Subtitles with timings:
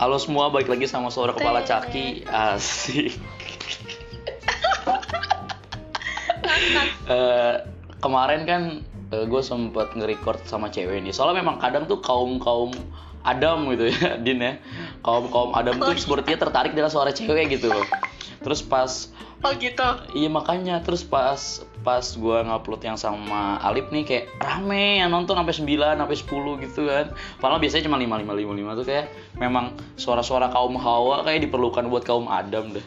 [0.00, 2.24] Halo semua, balik lagi sama suara kepala caki.
[2.24, 3.20] Asik.
[7.04, 7.54] Eh,
[8.00, 8.62] Kemarin kan
[9.12, 11.12] gue sempet nge-record sama cewek nih.
[11.12, 12.72] Soalnya memang kadang tuh kaum-kaum
[13.28, 14.56] Adam gitu ya, Din ya.
[15.04, 17.84] Kaum-kaum Adam tuh sepertinya tertarik dengan suara cewek gitu loh
[18.40, 18.92] Terus pas
[19.40, 19.88] Oh gitu.
[20.12, 25.32] Iya makanya terus pas pas gua ngupload yang sama Alip nih kayak rame yang nonton
[25.32, 26.16] sampai 9 sampai
[26.60, 27.06] 10 gitu kan.
[27.40, 29.06] Padahal biasanya cuma 5 5 5 5 tuh kayak
[29.40, 32.84] memang suara-suara kaum Hawa kayak diperlukan buat kaum Adam deh.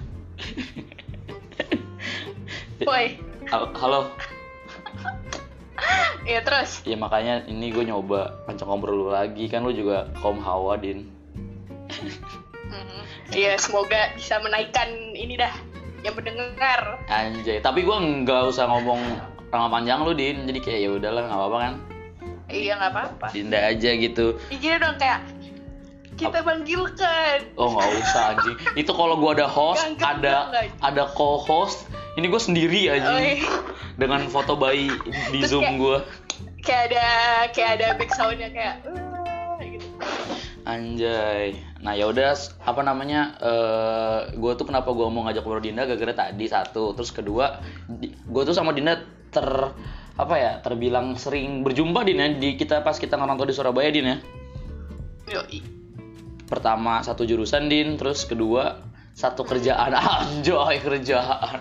[2.89, 3.17] Woi.
[3.49, 4.13] Hal- Halo.
[6.23, 6.85] Ya terus.
[6.85, 11.09] Ya makanya ini gue nyoba ngajak ngobrol lu lagi kan lu juga kaum Hawa din.
[12.73, 15.53] Hmm, Iya semoga bisa menaikkan ini dah
[16.01, 16.97] yang mendengar.
[17.05, 18.99] Anjay, tapi gua nggak usah ngomong
[19.47, 20.43] nama panjang lu din.
[20.43, 21.73] Jadi kayak ya udahlah nggak apa-apa kan.
[22.47, 23.25] Iya nggak apa-apa.
[23.31, 24.25] Dinda aja gitu.
[24.49, 25.19] Ya, Gini dong kayak
[26.13, 27.37] kita panggilkan.
[27.55, 28.57] Oh nggak usah anjing.
[28.81, 30.65] Itu kalau gua ada host, enggak, ada enggak.
[30.81, 33.39] ada co-host, ini gue sendiri Oh, anjing.
[33.39, 33.49] iya.
[33.95, 34.89] Dengan foto bayi
[35.31, 35.97] di Terus zoom gue.
[36.61, 37.05] Kayak ada
[37.49, 38.75] kayak ada back soundnya kayak
[39.63, 39.89] gitu.
[40.63, 41.59] Anjay.
[41.83, 42.31] Nah ya udah
[42.63, 43.35] apa namanya?
[43.43, 47.59] eh gue tuh kenapa gue mau ngajak ngobrol Dinda gara-gara tadi satu, terus kedua
[47.99, 49.47] gue tuh sama Dinda ter
[50.13, 54.07] apa ya terbilang sering berjumpa Din ya di kita pas kita ngerantau di Surabaya Din
[54.07, 54.17] ya.
[55.35, 55.59] Yoi.
[56.47, 58.79] Pertama satu jurusan Din, terus kedua
[59.13, 61.59] satu kerjaan anjay kerjaan.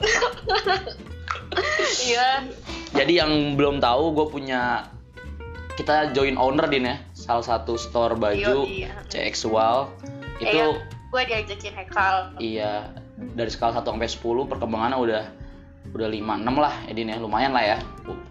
[2.06, 2.46] Iya.
[2.92, 4.92] Jadi yang belum tahu gue punya
[5.72, 8.92] kita join owner din ya salah satu store baju Iya, iya.
[10.42, 10.66] Itu Iya,
[11.14, 12.16] gue diajakin Hekal.
[12.42, 12.90] iya
[13.38, 15.22] dari skala 1 sampai 10 perkembangannya udah
[15.94, 17.22] udah 5 6 lah ya Din ya.
[17.22, 17.78] Lumayan lah ya.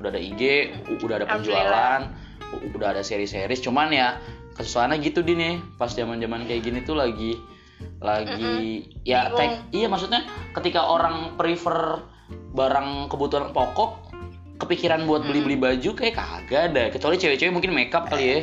[0.03, 2.01] Udah ada IG udah ada penjualan
[2.75, 4.19] udah ada seri-seri cuman ya
[4.59, 5.53] kesusahannya gitu Din ya.
[5.79, 7.39] Pas zaman-zaman kayak gini tuh lagi
[8.03, 9.37] lagi ya Bingung.
[9.39, 10.21] kayak iya maksudnya
[10.53, 12.03] ketika orang prefer
[12.53, 14.11] barang kebutuhan pokok
[14.61, 16.83] kepikiran buat beli-beli baju kayak kagak ada.
[16.91, 18.39] Kecuali cewek-cewek mungkin makeup kali ya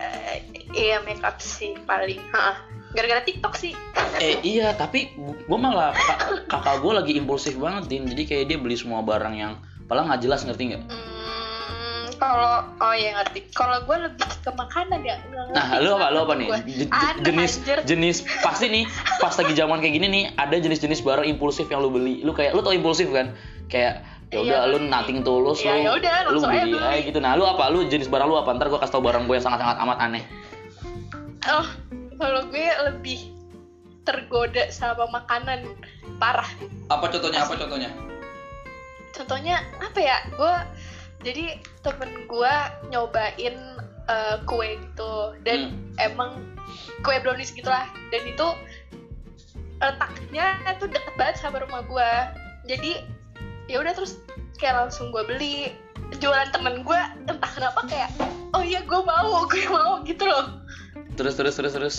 [0.00, 0.38] Eh,
[0.72, 2.20] iya makeup sih paling.
[2.90, 3.70] Gara-gara TikTok sih.
[4.16, 8.02] Eh iya, tapi gue malah kak- kakak gue lagi impulsif banget, Din.
[8.04, 10.82] Jadi kayak dia beli semua barang yang padahal nggak jelas ngerti nggak?
[10.88, 13.46] Hmm, kalau oh ya ngerti.
[13.52, 15.16] Kalau gue lebih ke makanan ya.
[15.20, 16.48] ngerti Nah, lu apa lu apa nih?
[16.48, 16.58] gua.
[16.64, 16.90] Je-
[17.22, 17.78] jenis anjir.
[17.86, 18.84] jenis pasti nih
[19.20, 22.24] pas lagi zaman kayak gini nih ada jenis-jenis barang impulsif yang lu beli.
[22.24, 23.36] Lu kayak lu tau impulsif kan?
[23.68, 24.88] Kayak ya udah Iya, lu beli.
[24.88, 26.98] nating tulus Iya, lu, yaudah, lu langsung aja beli beli.
[27.04, 27.18] gitu.
[27.18, 27.64] Nah, lu apa?
[27.66, 28.50] Lu jenis barang lu apa?
[28.52, 30.22] Ntar gue kasih tau barang gue yang sangat-sangat amat aneh.
[31.46, 31.66] Oh,
[32.14, 33.34] kalau gue lebih
[34.02, 35.66] tergoda sama makanan
[36.16, 36.46] parah.
[36.86, 37.42] Apa contohnya?
[37.42, 37.90] Apa contohnya?
[39.10, 40.16] Contohnya apa ya?
[40.30, 40.54] Gue
[41.20, 41.44] jadi
[41.80, 42.54] temen gue
[42.88, 43.56] nyobain
[44.06, 46.02] eh, kue gitu dan Hmm.
[46.02, 46.30] emang
[47.00, 48.46] kue brownies gitulah dan itu
[49.78, 50.44] letaknya
[50.76, 52.10] tuh deket banget sama rumah gue.
[52.66, 52.92] Jadi
[53.70, 54.18] ya udah terus
[54.58, 55.70] kayak langsung gue beli
[56.18, 57.00] jualan temen gue
[57.30, 58.10] entah kenapa kayak
[58.50, 60.58] oh iya gue mau gue mau gitu loh
[61.14, 61.96] Terus terus terus terus.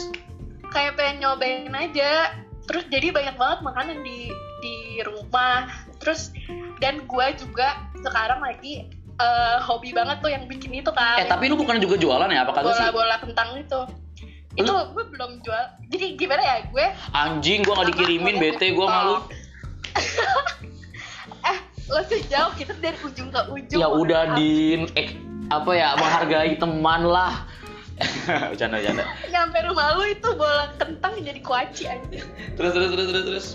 [0.74, 2.36] kayak pengen nyobain aja
[2.68, 5.68] terus jadi banyak banget makanan di di rumah
[6.04, 6.32] terus
[6.84, 8.90] dan gue juga sekarang lagi
[9.20, 12.48] eh, hobi banget tuh yang bikin itu kan Eh tapi lu bukan juga jualan ya?
[12.48, 12.84] Apa kagak sih?
[12.90, 13.82] bola-bola kentang itu
[14.60, 19.16] itu gue belum jual jadi gimana ya gue Anjing, gua nggak dikirimin, bete gua malu.
[21.92, 25.12] lo tuh jauh kita dari ujung ke ujung Ya udah din, eh,
[25.48, 27.44] apa ya menghargai teman lah.
[28.50, 29.04] Bercanda bercanda.
[29.28, 32.24] nyampe rumah lu itu bola kentang jadi kuaci aja
[32.56, 33.48] Terus terus terus terus terus.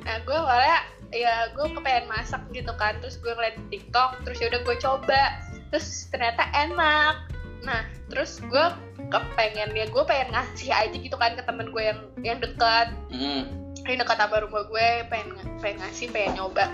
[0.00, 0.78] nah gue awalnya
[1.08, 5.20] ya gue kepengen masak gitu kan terus gue ngeliat di TikTok terus yaudah gue coba
[5.68, 7.14] terus ternyata enak
[7.60, 8.64] nah terus gue
[9.08, 13.48] kepengen ya gue pengen ngasih aja gitu kan ke temen gue yang yang dekat Hmm.
[13.90, 15.28] Yang dekat sama rumah gue pengen
[15.58, 16.70] pengen ngasih pengen nyoba.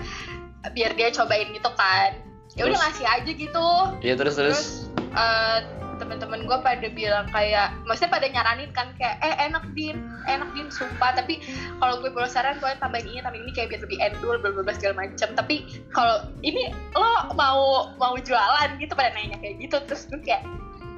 [0.73, 2.11] Biar dia cobain gitu kan.
[2.55, 3.67] Ya udah ngasih aja gitu.
[4.01, 4.57] Iya terus terus.
[4.57, 4.61] terus
[5.13, 5.59] eh,
[5.97, 9.97] teman-teman gue pada bilang kayak maksudnya pada nyaranin kan kayak eh enak din.
[10.29, 11.17] Enak din sumpah.
[11.17, 11.41] Tapi
[11.81, 15.07] kalau gue boleh saran gue tambahin ini tambahin ini kayak biar lebih endul bla segala
[15.07, 15.55] macam tapi
[15.91, 19.77] kalau ini lo mau mau jualan gitu pada nanya kayak gitu.
[19.89, 20.43] Terus gue kayak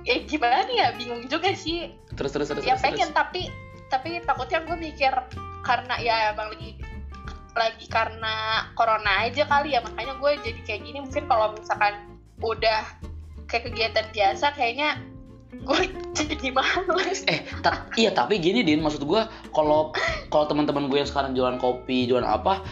[0.03, 0.87] ya gimana ya?
[0.95, 1.95] Bingung juga sih.
[2.15, 2.63] Terus terus terus.
[2.63, 3.19] ya terus, pengen terus.
[3.19, 3.41] tapi
[3.89, 5.13] tapi takutnya gue mikir
[5.65, 6.79] karena ya emang lagi
[7.57, 9.83] lagi karena corona aja kali ya.
[9.83, 11.93] Makanya gue jadi kayak gini mungkin kalau misalkan
[12.39, 12.81] udah
[13.49, 15.01] kayak kegiatan biasa kayaknya
[15.49, 15.81] gue
[16.19, 17.25] jadi males.
[17.27, 19.91] Eh, ta- iya tapi gini din, maksud gua kalau
[20.29, 22.63] kalau teman-teman gue yang sekarang jualan kopi, jualan apa,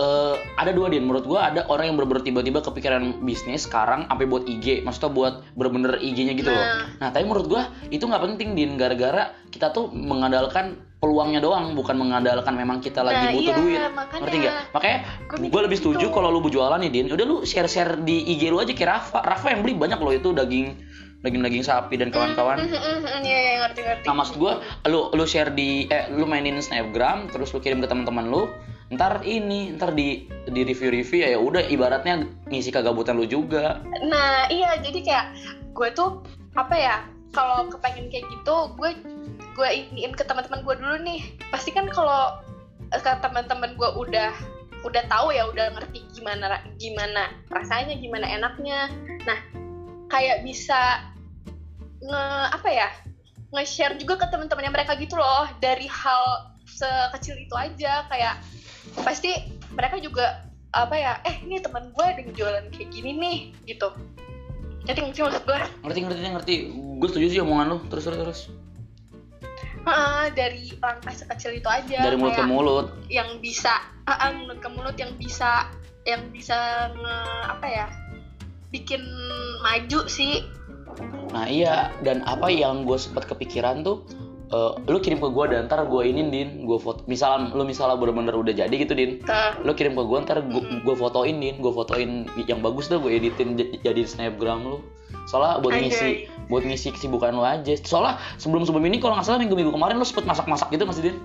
[0.00, 1.04] eh, ada dua din.
[1.06, 5.34] Menurut gue ada orang yang bener-bener tiba-tiba kepikiran bisnis sekarang sampai buat IG maksudnya buat
[5.54, 6.64] bener-bener IG-nya gitu loh.
[6.64, 6.84] Nah.
[6.98, 7.62] nah tapi menurut gue
[7.94, 13.26] itu nggak penting din gara-gara kita tuh mengandalkan peluangnya doang bukan mengandalkan memang kita lagi
[13.26, 14.20] Nah, butuh iya, duit makanya.
[14.22, 14.98] ngerti nggak makanya
[15.42, 16.14] gue lebih setuju gitu.
[16.14, 19.50] kalau lu berjualan nih din udah lu share-share di IG lu aja kayak Rafa Rafa
[19.50, 20.78] yang beli banyak loh itu daging
[21.20, 24.04] daging daging sapi dan kawan-kawan Mm, mm, mm, mm, Iya, iya, ngerti, ngerti.
[24.06, 24.52] Nah maksud gue,
[24.86, 28.50] lu lu share di, eh lu mainin snapgram, terus lu kirim ke teman-teman lu,
[28.90, 33.78] ntar ini, ntar di di review-review ya udah ibaratnya ngisi kegabutan lu juga.
[34.02, 35.26] Nah, iya, jadi kayak
[35.70, 36.96] gue tuh apa ya?
[37.30, 38.90] Kalau kepengen kayak gitu, gue
[39.52, 41.20] gue iniin ke teman-teman gue dulu nih.
[41.52, 42.40] Pasti kan kalau
[42.92, 44.32] eh, ke teman-teman gue udah
[44.82, 48.90] udah tahu ya, udah ngerti gimana gimana rasanya, gimana enaknya.
[49.28, 49.38] Nah,
[50.10, 51.06] kayak bisa
[52.02, 52.90] nge apa ya?
[53.52, 58.40] nge-share juga ke teman-temannya mereka gitu loh dari hal sekecil itu aja kayak
[59.04, 59.44] pasti
[59.76, 63.38] mereka juga apa ya eh ini teman gue ada yang jualan kayak gini nih
[63.68, 63.92] gitu
[64.82, 66.54] jadi ngerti maksud gue Ngerti ngerti ngerti.
[66.98, 67.78] Gue setuju sih omongan lu.
[67.86, 68.40] Terus terus terus.
[69.82, 72.86] Heeh, dari langkah sekecil itu aja Dari mulut ke mulut.
[73.10, 75.66] yang bisa ah, mulut ke mulut yang bisa
[76.06, 77.16] yang bisa nge
[77.50, 77.86] apa ya
[78.70, 79.02] bikin
[79.62, 80.46] maju sih.
[81.34, 84.06] Nah iya dan apa yang gue sempat kepikiran tuh
[84.50, 87.98] eh, lu kirim ke gue dan ntar gue ini din gue foto misalnya lu misalnya
[87.98, 89.18] bener-bener udah jadi gitu din.
[89.22, 89.58] Ke?
[89.62, 90.42] Lu kirim ke gue ntar
[90.82, 94.78] gue fotoin din gue fotoin yang bagus dah gue editin jadi snapgram lu
[95.28, 96.48] soalnya buat ngisi Anjay.
[96.50, 97.72] buat ngisi kesibukan lu aja.
[97.82, 100.84] Soalnya sebelum sebelum ini kalau nggak salah minggu minggu kemarin lu sempet masak masak gitu
[100.84, 101.16] masih din?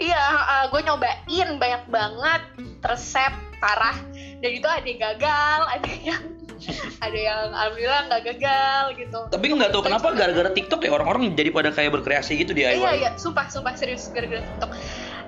[0.00, 0.24] Iya,
[0.72, 2.42] gue nyobain banyak banget
[2.80, 3.96] resep parah.
[4.40, 6.22] Dan itu ada yang gagal, ada yang
[7.04, 9.20] ada yang alhamdulillah nggak gagal gitu.
[9.32, 12.84] tapi nggak tahu kenapa gara-gara TikTok ya orang-orang jadi pada kayak berkreasi gitu di DIY
[12.84, 13.72] Iya iya, sumpah sumpah.
[13.76, 14.70] Serius gara-gara TikTok.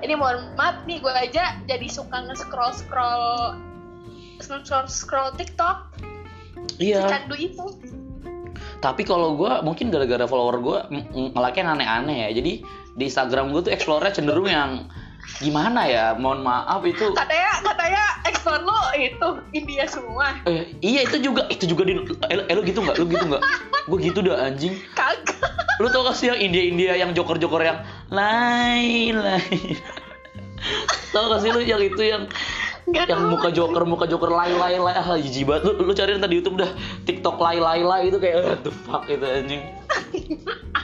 [0.03, 3.57] Ini mohon maaf nih, gue aja jadi suka nge-scroll scroll
[4.43, 5.95] scroll scroll TikTok
[6.83, 7.65] iya candu itu.
[8.83, 10.79] tapi kalau gue mungkin gara-gara follower gue
[11.33, 12.53] ngelaknya yang aneh-aneh ya jadi
[12.99, 14.91] di Instagram gue tuh explore cenderung yang
[15.39, 20.35] gimana ya mohon maaf itu Katanya katanya ekspor lo itu India semua.
[20.51, 21.95] eh, iya itu juga itu juga di
[22.27, 23.43] eh, eh, gitu nggak lu gitu nggak
[23.87, 25.39] gue gitu dah anjing Kagak.
[25.79, 27.79] lu tau gak sih yang India India yang joker joker yang
[28.11, 29.43] lai lai
[31.15, 32.27] tau gak sih lu yang itu yang
[32.83, 33.33] Nggak yang tahu.
[33.39, 34.95] muka joker muka joker lai lai lai.
[34.99, 35.71] Ah jijik banget.
[35.71, 36.71] Lu lu cari ntar di YouTube dah.
[37.07, 39.63] TikTok lai lai lai itu kayak what the fuck itu anjing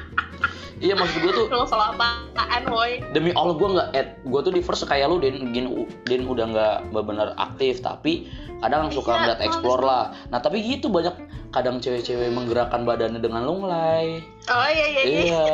[0.79, 3.03] iya maksud gue tuh Lo salah apaan, woi?
[3.13, 5.67] demi Allah gue nggak add gue tuh di first kayak lu din gin
[6.07, 6.47] din udah
[6.91, 10.05] nggak benar aktif tapi kadang suka Iya, ngeliat explore lah.
[10.35, 11.15] Nah tapi gitu banyak
[11.55, 14.21] kadang cewek-cewek menggerakkan badannya dengan lunglai
[14.51, 15.21] Oh iya iya iya.
[15.31, 15.47] iya.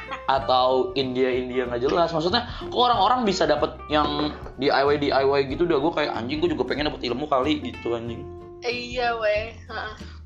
[0.40, 2.08] Atau India India nggak jelas.
[2.12, 6.64] Maksudnya kok orang-orang bisa dapat yang DIY DIY gitu udah gue kayak anjing gue juga
[6.64, 8.24] pengen dapat ilmu kali gitu anjing.
[8.64, 9.54] Iya weh,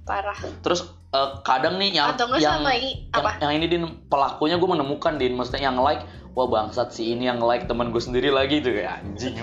[0.09, 0.39] parah.
[0.65, 3.31] terus eh, kadang nih yang Atau yang, sama i yang, apa?
[3.39, 6.01] yang ini din pelakunya gue menemukan din maksudnya yang like
[6.33, 9.37] wah bangsat si ini yang like teman gue sendiri lagi tuh kayak anjing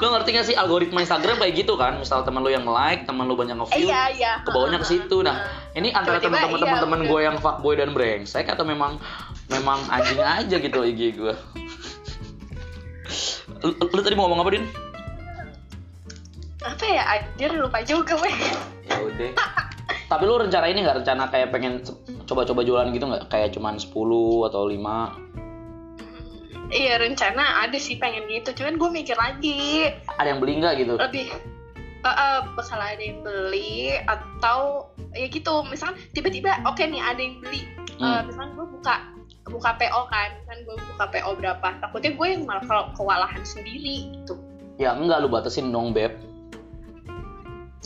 [0.00, 3.28] lo ngerti gak sih algoritma Instagram kayak gitu kan misal teman lo yang like teman
[3.28, 4.32] lo banyak Eh, nge-view iya iya.
[4.40, 5.44] ke bawahnya ke situ nah
[5.76, 7.10] ini antara teman-teman iya, teman-teman udah.
[7.12, 8.96] gue yang fuckboy dan brengsek atau memang
[9.52, 11.34] memang anjing aja gitu IG gue
[13.60, 14.64] lu, lu tadi mau ngomong apa din
[16.66, 17.02] Apa ya?
[17.06, 18.34] Anjir lupa juga weh.
[18.90, 19.30] ya udah
[20.06, 21.82] tapi lu rencana ini nggak rencana kayak pengen
[22.26, 23.26] coba-coba jualan gitu nggak?
[23.26, 23.90] Kayak cuman 10
[24.46, 25.26] atau 5
[26.66, 29.86] Iya rencana ada sih pengen gitu, cuman gue mikir lagi.
[30.18, 30.94] Ada yang beli nggak gitu?
[30.98, 31.30] Lebih
[32.06, 35.62] eh, bakal ada yang beli atau ya gitu.
[35.66, 37.62] Misalkan tiba-tiba oke nih ada yang beli.
[37.62, 38.26] Eh, Hmm.
[38.26, 38.94] misalkan gue buka
[39.46, 40.30] buka PO kan.
[40.50, 41.68] Kan gue buka PO berapa.
[41.78, 44.34] Takutnya gue yang malah kalau kewalahan sendiri gitu.
[44.76, 46.18] Ya enggak lu batasin dong beb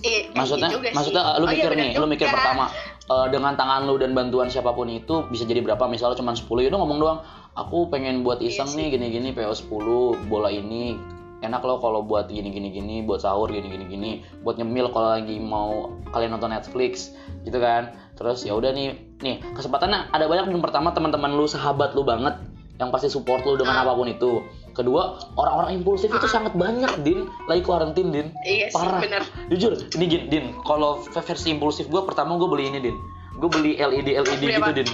[0.02, 0.94] eh, maksudnya juga sih.
[0.94, 2.36] maksudnya lu Oh, iya, mikir bener nih lu mikir juga.
[2.36, 2.64] pertama
[3.06, 6.44] eh, dengan tangan lu dan bantuan siapa pun itu bisa jadi berapa misalnya cuma 10
[6.60, 7.18] ya udah ngomong doang
[7.52, 8.76] aku pengen buat Iya iseng sih.
[8.78, 10.94] nih gini-gini PO 10 bola ini
[11.40, 15.14] enak loh kalau buat gini gini gini buat sahur gini gini gini buat nyemil kalau
[15.14, 20.46] lagi mau kalian nonton Netflix gitu kan terus ya udah nih nih kesempatannya ada banyak
[20.46, 22.36] yang pertama teman-teman lu sahabat lu banget
[22.76, 23.82] yang pasti support lu dengan Ah.
[23.82, 25.02] apa pun itu kedua
[25.34, 26.30] orang-orang impulsif itu Ah.
[26.30, 27.26] sangat banyak din.
[27.44, 28.26] Lagi kuarantin din.
[28.40, 29.00] Iya sih Parah.
[29.00, 29.22] bener.
[29.48, 32.96] Jujur ini Din, din kalau versi impulsif gue pertama gue beli ini din.
[33.36, 34.72] Gue beli LED LED Beli gitu apa?
[34.72, 34.88] din.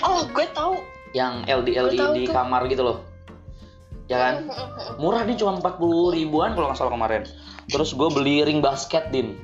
[0.00, 0.74] Oh gue tahu
[1.12, 2.98] yang LED LED kamar gitu loh.
[4.04, 4.34] Ya kan?
[4.96, 5.80] Murah nih cuma 40
[6.12, 7.24] ribuan kalau nggak salah kemarin.
[7.66, 9.40] Terus gue beli ring basket din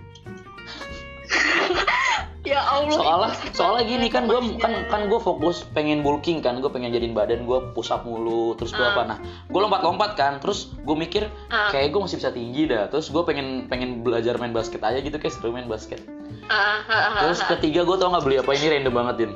[2.50, 4.58] ya Allah soalnya soalnya gini kan gue maksudnya.
[4.58, 8.52] kan kan gue fokus pengen bulking kan gue pengen jadiin badan gue push up mulu
[8.54, 8.90] terus gue Ah.
[8.90, 11.70] apa nah gue lompat-lompat kan terus gue mikir Ah.
[11.70, 15.14] kayak gue masih bisa tinggi dah terus gue pengen pengen belajar main basket aja gitu
[15.14, 16.02] kayak seru main basket
[16.44, 16.82] Ah,
[17.20, 19.30] terus ketiga gue tau nggak beli apa ini random banget din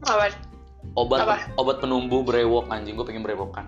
[0.00, 0.30] Apa?
[0.94, 1.36] obat Apa?
[1.56, 3.66] obat penumbuh brewok anjing gue pengen brewokan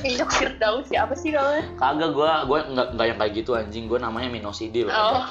[0.00, 1.62] Minyak Firdaus ya apa sih namanya?
[1.76, 5.22] kagak gue gue nggak nggak yang kayak gitu anjing gue namanya minoxidil Oh.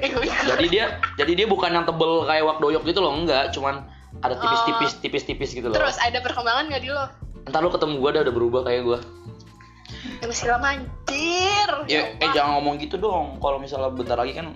[0.00, 0.38] Iya, iya.
[0.48, 3.84] jadi dia jadi dia bukan yang tebel kayak wak doyok gitu loh enggak cuman
[4.18, 7.04] ada tipis-tipis tipis-tipis gitu loh Terus ada perkembangan nggak di lo?
[7.42, 8.98] ntar lu ketemu gue dah udah berubah kayak gue
[10.16, 11.68] Ya masih lama anjir.
[11.86, 12.32] ya eh Allah.
[12.32, 14.52] jangan ngomong gitu dong kalau misalnya bentar lagi kan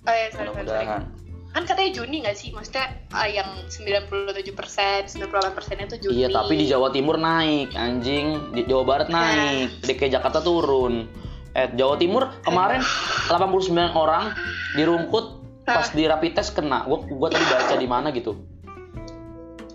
[0.00, 0.48] Oh ya, sorry.
[0.48, 1.02] mudah-mudahan
[1.48, 2.52] Kan katanya Juni nggak sih?
[2.52, 4.12] Maksudnya ah, yang 97
[4.52, 6.14] persen, 98 persennya tuh Juni.
[6.14, 9.24] iya tapi di Jawa Timur naik anjing di Jawa Barat Nah.
[9.24, 11.08] naik DKI Jakarta turun
[11.56, 12.82] eh Jawa Timur kemarin
[13.30, 14.32] 89 orang
[14.76, 18.36] dirungkut pas di rapid test kena gua gua tadi baca di mana gitu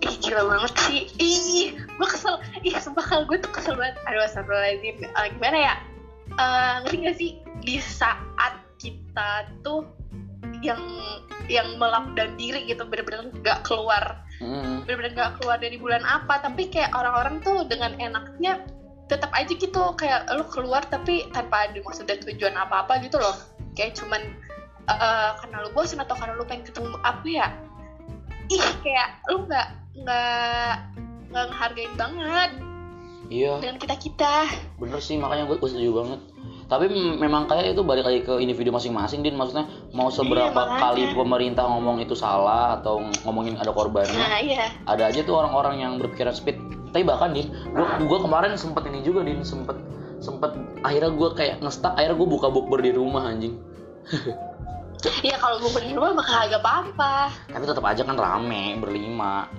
[0.04, 1.00] Ih, gila banget sih.
[1.16, 2.36] Ih, gue kesel.
[2.60, 3.96] Ih, sumpah kalau gue tuh kesel banget.
[4.04, 5.00] Aduh, astagfirullahaladzim.
[5.00, 5.74] Eh, gimana ya?
[6.28, 7.30] Eh, ngerti gak sih?
[7.64, 9.88] Di saat kita tuh
[10.60, 10.80] yang
[11.48, 14.82] yang melockdown diri gitu bener-bener gak keluar Mm.
[14.82, 18.66] bener-bener gak keluar dari bulan apa tapi kayak orang-orang tuh dengan enaknya
[19.04, 23.36] tetap aja gitu kayak lu keluar tapi tanpa ada maksud dan tujuan apa-apa gitu loh.
[23.76, 24.22] Kayak cuman
[24.88, 27.48] eh, karena lu bosan atau karena lu pengen ketemu apa ya
[28.52, 29.68] ih kayak lu nggak
[30.04, 30.72] nggak
[31.32, 32.50] nggak ngehargain banget
[33.32, 33.56] iya.
[33.58, 34.34] dengan kita kita
[34.76, 36.20] bener sih makanya gue setuju banget.
[36.64, 36.88] Tapi
[37.20, 39.36] memang kayak itu balik lagi ke individu masing-masing din.
[39.36, 40.80] Maksudnya mau seberapa makanya.
[40.80, 44.72] kali pemerintah ngomong itu salah atau ngomongin ada korbannya nah iya.
[44.88, 46.56] ada aja tuh orang-orang yang berpikiran speed
[46.94, 49.74] tapi bahkan din gua, gua kemarin sempet ini juga din sempet
[50.22, 50.54] sempet
[50.86, 53.58] akhirnya gua kayak ngestak akhirnya gua buka bukber di rumah anjing.
[55.20, 57.28] Iya kalau gue beli rumah bakal agak apa-apa.
[57.52, 59.52] Tapi tetap aja kan rame berlima.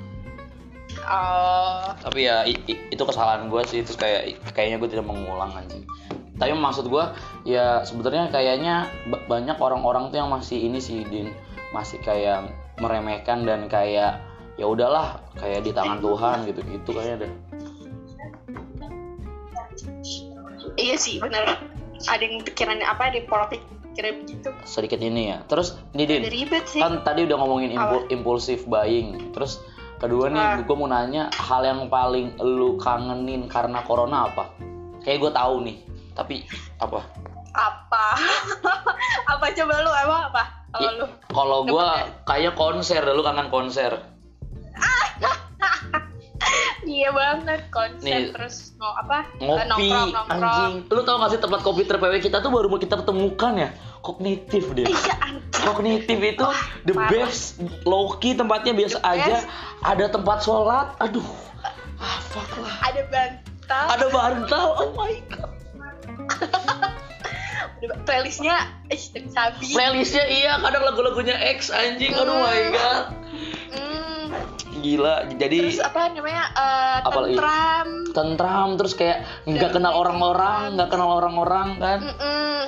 [1.05, 1.93] Oh.
[2.01, 5.85] Tapi ya i- i- itu kesalahan gua sih itu kayak kayaknya gue tidak mengulang anjing.
[6.39, 7.13] Tapi maksud gua
[7.45, 11.29] ya sebenarnya kayaknya ba- banyak orang-orang tuh yang masih ini sih din.
[11.69, 12.49] Masih kayak
[12.81, 14.17] meremehkan dan kayak
[14.55, 17.31] ya udahlah kayak di tangan Tuhan gitu gitu kayaknya deh.
[20.75, 21.59] Iya sih bener.
[22.05, 24.49] Ada yang pikirannya apa ada yang pola pikirnya begitu.
[24.63, 25.37] Sedikit ini ya.
[25.45, 26.79] Terus ini din Ada ribet sih.
[26.79, 29.31] kan tadi udah ngomongin impul- impulsif buying.
[29.31, 29.63] Terus
[29.97, 30.59] kedua nih Ah.
[30.59, 34.51] gue mau nanya hal yang paling lu kangenin karena corona apa?
[35.01, 35.77] Kayak gue tahu nih
[36.11, 36.35] tapi
[36.77, 37.03] apa?
[37.51, 38.05] Apa?
[39.31, 40.43] Apa coba lu emang apa?
[40.69, 41.05] Kalau lu?
[41.31, 41.87] kalau gue
[42.25, 43.95] kayak konser lu kangen konser
[46.85, 49.25] iya banget konser Nih, terus mau apa?
[49.41, 50.37] Ngopi nongkrong nongkrong.
[50.37, 50.73] anjing.
[50.93, 53.69] Lu tau gak sih tempat kopi ter-PW kita tuh baru mau kita temukan ya?
[54.05, 55.17] Kognitif deh iya
[55.65, 57.09] kognitif itu Wah, the parah.
[57.09, 57.57] best
[57.89, 59.33] low key tempatnya biasa The aja.
[59.41, 59.49] Best.
[59.81, 61.25] ada tempat sholat aduh.
[61.97, 62.77] Ah fuck lah.
[62.85, 63.85] Ada bantal.
[63.89, 65.49] Ada bantal oh my god.
[68.05, 69.73] Playlistnya eh sabi.
[69.73, 72.13] Playlistnya iya kadang lagu-lagunya X anjing.
[72.13, 73.03] Aduh my god.
[73.09, 73.24] Hmm,
[74.85, 77.33] gila jadi terus apa namanya eh Apa lagi?
[77.33, 82.59] tentram tentram terus kayak nggak kenal orang-orang nggak kenal orang-orang kan Mm-mm.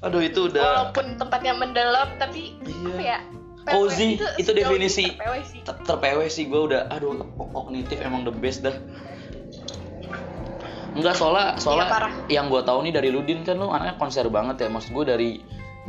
[0.00, 2.88] aduh itu udah walaupun tempatnya mendalam tapi Iya.
[2.88, 3.18] apa ya
[3.60, 5.04] Cozy, itu sejauh definisi.
[5.12, 7.12] ini ter-PW sih gue udah aduh
[7.52, 8.72] kognitif emang the best dah
[10.90, 12.12] Enggak soalnya soalnya Iya, parah.
[12.26, 15.30] yang gue tahu nih dari Ludin kan lu anaknya konser banget ya maksud gue dari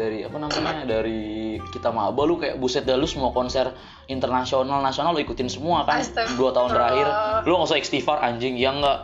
[0.02, 1.22] dari apa namanya dari
[1.70, 3.70] kita maba lu kayak buset dah lu semua konser
[4.08, 6.38] internasional nasional lu ikutin semua kan Astagfirullah.
[6.38, 7.08] dua tahun terakhir.
[7.44, 8.98] Lu nggak usah istighfar anjing ya enggak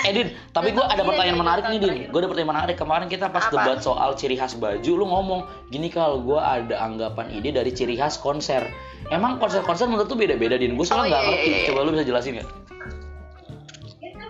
[0.00, 1.94] eh Din, tapi gue ada Iya, pertanyaan iya, menarik dua nih Din.
[2.06, 2.76] gue ada pertanyaan menarik.
[2.76, 3.52] Kemarin kita pas Apa?
[3.52, 7.98] debat soal ciri khas baju lu ngomong gini kalau gue ada anggapan ide dari ciri
[7.98, 8.70] khas konser.
[9.06, 10.74] Emang konser-konser menurut tuh beda-beda Din?
[10.74, 11.42] Gue soalnya Oh, nggak iya, ngerti.
[11.44, 11.66] iya, iya.
[11.66, 12.48] coba lu bisa jelasin nggak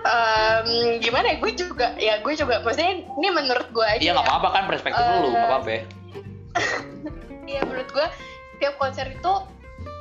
[0.06, 0.68] Em,
[1.02, 1.36] gimana ya?
[1.42, 4.30] Gue juga ya gue juga maksudnya ini menurut gue aja iya nggak ya.
[4.30, 5.82] apa-apa kan perspektif lu Eh, nggak apa-apa ya.
[7.46, 8.06] Iya menurut gue
[8.58, 9.32] tiap konser itu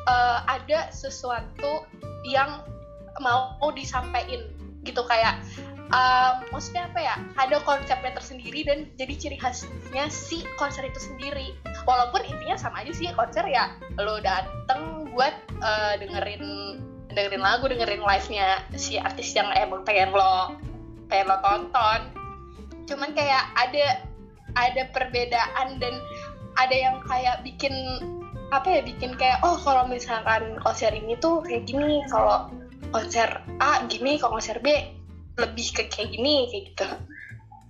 [0.10, 1.86] eh, ada sesuatu
[2.26, 2.62] yang
[3.22, 4.50] mau disampaikan
[4.86, 5.42] gitu kayak
[5.90, 7.16] em, maksudnya apa ya?
[7.42, 11.54] Ada konsepnya tersendiri dan jadi ciri khasnya si konser itu sendiri.
[11.86, 16.44] Walaupun intinya sama aja sih konser ya lo dateng buat eh, dengerin
[17.16, 20.54] dengerin lagu dengerin live nya si artis yang emang pengen lo
[21.08, 22.02] pengen lo tonton.
[22.86, 24.04] Cuman kayak ada
[24.56, 25.96] ada perbedaan dan
[26.60, 27.74] ada yang kayak bikin
[28.54, 32.52] apa ya bikin kayak oh kalau misalkan konser ini tuh kayak gini kalau
[32.94, 34.70] konser A gini kalau konser B
[35.36, 36.88] lebih ke kayak gini kayak gitu.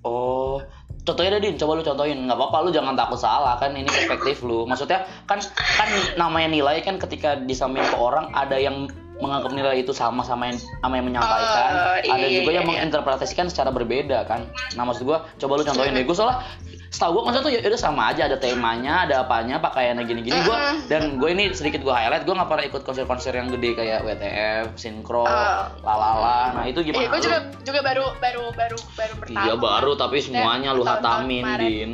[0.05, 0.59] Oh
[1.05, 2.25] contohnya deh din coba lu contohin.
[2.25, 3.71] Nggak apa-apa lu jangan takut salah kan?
[3.77, 4.65] Ini perspektif lu.
[4.65, 9.95] Maksudnya kan kan namanya nilai kan ketika disampaikan ke orang ada yang menganggap nilai itu
[9.95, 11.71] sama sama yang sama yang menyampaikan.
[11.71, 12.71] Oh, iya, ada iya, juga iya, yang iya.
[12.83, 14.51] menginterpretasikan secara berbeda kan?
[14.75, 16.03] Nah maksud gua coba lu contohin deh.
[16.03, 16.43] Gue soalnya
[16.91, 18.27] setahu gue konsep tuh ya udah sama aja.
[18.27, 20.35] Ada temanya ada apanya pakaiannya gini-gini.
[20.43, 20.57] Gue
[20.91, 22.27] dan gue ini sedikit gue highlight.
[22.27, 25.63] Gue nggak pernah ikut konser-konser yang gede kayak WTF, Sinkro, Oh.
[25.81, 27.07] lalala nah itu gimana?
[27.07, 29.43] Iya, gue juga juga baru baru baru baru pertama.
[29.47, 31.91] Iya baru tapi semuanya lu hatamin din.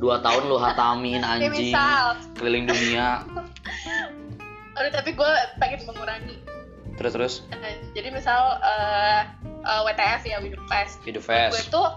[0.00, 1.72] Dua tahun lu hatamin Ya, anjing.
[2.36, 3.24] Keliling dunia.
[4.80, 6.49] Aduh tapi gue pengen mengurangi.
[7.00, 9.22] Terus terus Eh, Jadi misal eh,
[9.64, 11.00] eh, WTF ya Windows Fest.
[11.00, 11.88] Gue fest tuh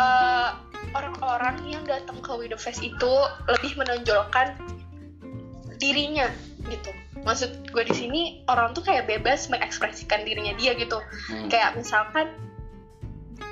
[0.00, 0.50] eh,
[0.96, 3.12] orang-orang yang datang ke Widow Fest itu
[3.52, 4.56] lebih menonjolkan
[5.76, 6.32] dirinya
[6.72, 6.90] gitu.
[7.22, 10.96] Maksud gue di sini orang tuh kayak bebas mengekspresikan dirinya dia gitu.
[11.28, 11.52] Hmm.
[11.52, 12.32] Kayak misalkan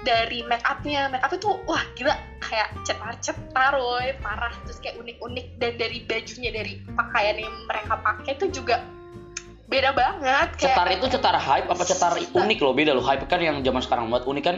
[0.09, 5.61] dari make upnya, make up itu wah gila kayak cetar-cetar woy, parah terus kayak unik-unik
[5.61, 8.81] dan dari bajunya dari pakaian yang mereka pakai itu juga
[9.71, 13.05] beda banget kayak Cetar itu cetar hype apa cetar unik loh beda loh.
[13.07, 14.57] Hype kan yang zaman sekarang buat unik kan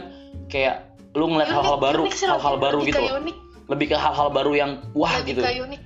[0.49, 3.37] kayak lu ngeliat hal-hal baru hal-hal baru lebih gitu unik,
[3.69, 5.41] lebih ke hal-hal baru yang wah lebih gitu.
[5.45, 5.81] ke unik.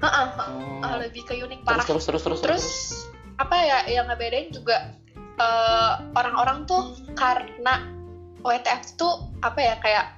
[0.00, 0.80] Heeh, Oh.
[0.80, 1.84] Ah, lebih ke unik terus parah.
[1.84, 2.66] terus terus terus Terus
[3.36, 4.96] apa ya yang ngebedain juga
[5.36, 7.84] eh, orang-orang tuh karena
[8.40, 10.16] WTF tuh apa ya kayak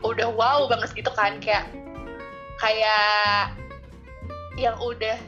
[0.00, 1.36] udah wow banget gitu kan.
[1.44, 1.68] Kayak
[2.56, 3.52] kayak
[4.56, 5.20] yang udah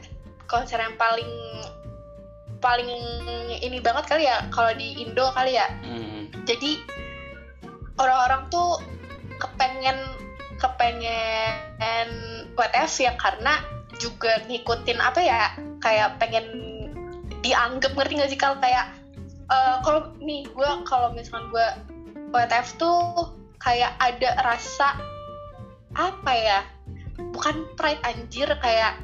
[0.49, 1.29] konser yang paling
[2.65, 2.89] paling
[3.61, 6.33] ini banget kali ya kalau di Indo kali ya Hmm.
[6.49, 6.81] jadi
[8.01, 8.81] orang-orang tuh
[9.37, 10.01] kepengen
[10.57, 12.09] kepengen
[12.57, 13.61] WTF ya karena
[14.01, 15.53] juga ngikutin apa ya
[15.83, 16.45] kayak pengen
[17.45, 18.89] dianggap ngerti gak sih kalau kayak
[19.53, 21.67] eh, kalau nih gue kalau misalkan gue
[22.33, 23.29] WTF tuh
[23.61, 24.97] kayak ada rasa
[25.95, 26.59] apa ya
[27.31, 28.99] bukan pride anjir kayak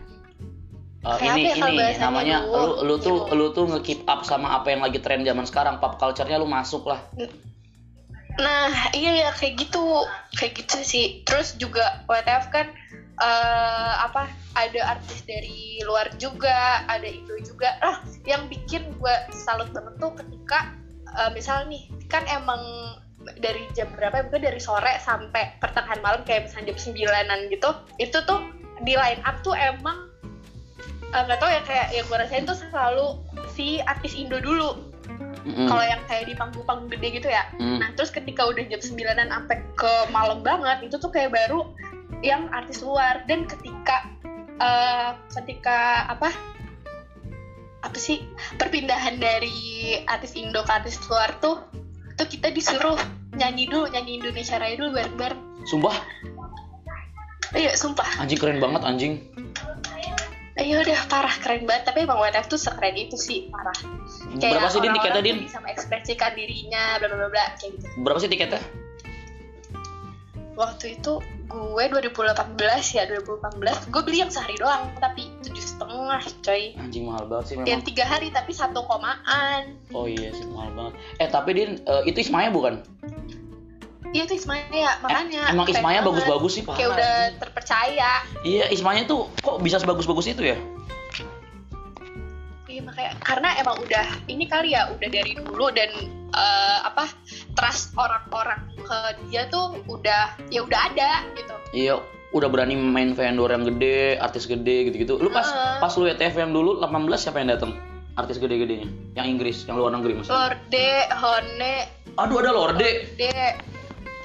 [1.01, 2.85] Uh, Kayak ini ya ini namanya dulu?
[2.85, 3.33] lu lu tuh Gitu.
[3.33, 6.85] lu tuh nge-keep up sama apa yang lagi tren zaman sekarang pop culture-nya lu masuk
[6.85, 7.01] lah
[8.39, 10.07] Nah, iya ya kayak gitu,
[10.39, 11.19] kayak gitu sih.
[11.27, 12.71] Terus juga WTF kan
[13.19, 14.31] eh, apa?
[14.55, 17.75] Ada artis dari luar juga, ada Indo juga.
[17.83, 20.71] Ah, yang bikin gue salut banget tuh ketika
[21.11, 22.61] eh, misal nih kan emang
[23.37, 24.21] dari jam berapa?
[24.21, 24.23] ya?
[24.31, 27.69] Mungkin dari sore sampai pertengahan malam kayak misalnya jam 9-an gitu.
[27.99, 28.39] Itu tuh
[28.87, 30.07] di line up tuh emang
[31.11, 33.19] eh, nggak tahu ya kayak yang gue rasain tuh selalu
[33.51, 34.91] si artis Indo dulu
[35.41, 35.65] Mm-mm.
[35.65, 37.81] kalau yang kayak di panggung-panggung gede gitu ya Hmm.
[37.81, 41.65] Nah, terus ketika udah jam 9-an sampai ke malam banget, itu tuh kayak baru
[42.21, 44.05] yang artis luar dan ketika
[44.57, 46.29] eh, ketika apa?
[47.81, 48.21] Apa sih?
[48.61, 51.57] Perpindahan dari artis Indo ke artis luar tuh
[52.13, 52.97] tuh kita disuruh
[53.33, 55.41] nyanyi dulu, nyanyi Indonesia Raya dulu bareng-bareng.
[55.65, 55.97] sumpah
[57.51, 58.05] Iya, sumpah.
[58.21, 59.13] anjing keren banget anjing
[60.59, 63.77] Iya udah parah keren banget, tapi emang WTF tuh sekeren itu sih parah.
[64.35, 65.37] berapa sih din orang-orang tiketnya din?
[65.47, 67.87] Bisa mengekspresikan dirinya, bla bla bla kayak gitu.
[68.03, 68.61] berapa sih tiketnya?
[70.59, 72.35] Waktu itu gue 2018
[72.95, 76.75] ya 2018 gue beli yang sehari doang tapi tujuh setengah coy.
[76.75, 77.87] Anjing mahal banget sih yang memang.
[77.87, 79.79] tiga hari tapi satu komaan.
[79.95, 80.93] Oh iya sih mahal banget.
[81.23, 82.83] Eh tapi din eh, itu Ismaya bukan
[84.11, 86.77] iya tuh Ismaya makanya emang keren Ismaya bagus-bagus sih parah.
[86.77, 88.11] kayak udah terpercaya.
[88.43, 90.57] Iya Ismaya tuh kok bisa sebagus-bagus itu ya?
[92.67, 95.91] Iya makanya karena emang udah ini kali ya udah dari dulu dan
[96.31, 97.11] eh, apa
[97.55, 101.55] trust orang-orang ke dia tuh udah ya udah ada gitu.
[101.71, 101.95] Iya
[102.31, 105.19] udah berani main vendor yang gede artis gede gitu-gitu.
[105.19, 105.79] Lu pas Heeh.
[105.83, 107.75] pas lu WTF yang dulu 18 siapa yang datang
[108.19, 108.87] artis gede-gedenya?
[109.15, 110.51] Yang Inggris yang luar negeri maksudnya?
[110.51, 111.75] Lorde Hone
[112.19, 112.89] aduh ada Lorde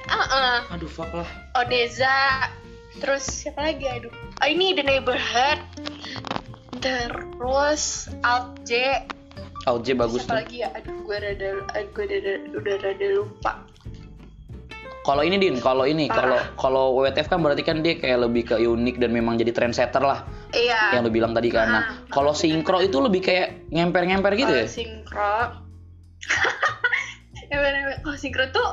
[0.07, 1.27] De Ah, aduh fuck lah.
[1.53, 2.47] Odeza
[2.97, 3.85] terus siapa lagi?
[3.85, 4.11] Aduh.
[4.13, 5.59] Oh, ini The Neighborhood.
[6.79, 9.03] Terus Alt J.
[9.67, 10.37] LJ bagus siapa tuh.
[10.39, 10.69] lagi ya?
[10.71, 13.51] Aduh gue rada eh, gue rada, udah rada lupa.
[15.03, 16.55] Kalau ini Din, kalau ini, kalau Parah.
[16.59, 20.27] kalau WTF kan berarti kan dia kayak lebih ke unik dan memang jadi trendsetter lah,
[20.51, 20.99] iya.
[20.99, 21.63] Yang lu bilang tadi kan.
[21.63, 21.85] Nah, Ah.
[22.11, 24.67] kalau sinkro itu lebih kayak ngemper-ngemper gitu ya?
[24.67, 25.35] Kalau sinkro.
[27.47, 27.63] Ya,
[28.03, 28.67] kalau sinkro tuh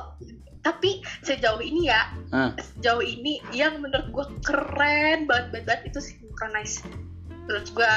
[0.64, 2.56] tapi sejauh ini ya Hah.
[2.56, 6.80] sejauh ini yang menurut gue keren banget banget, banget itu synchronize
[7.44, 7.92] menurut gue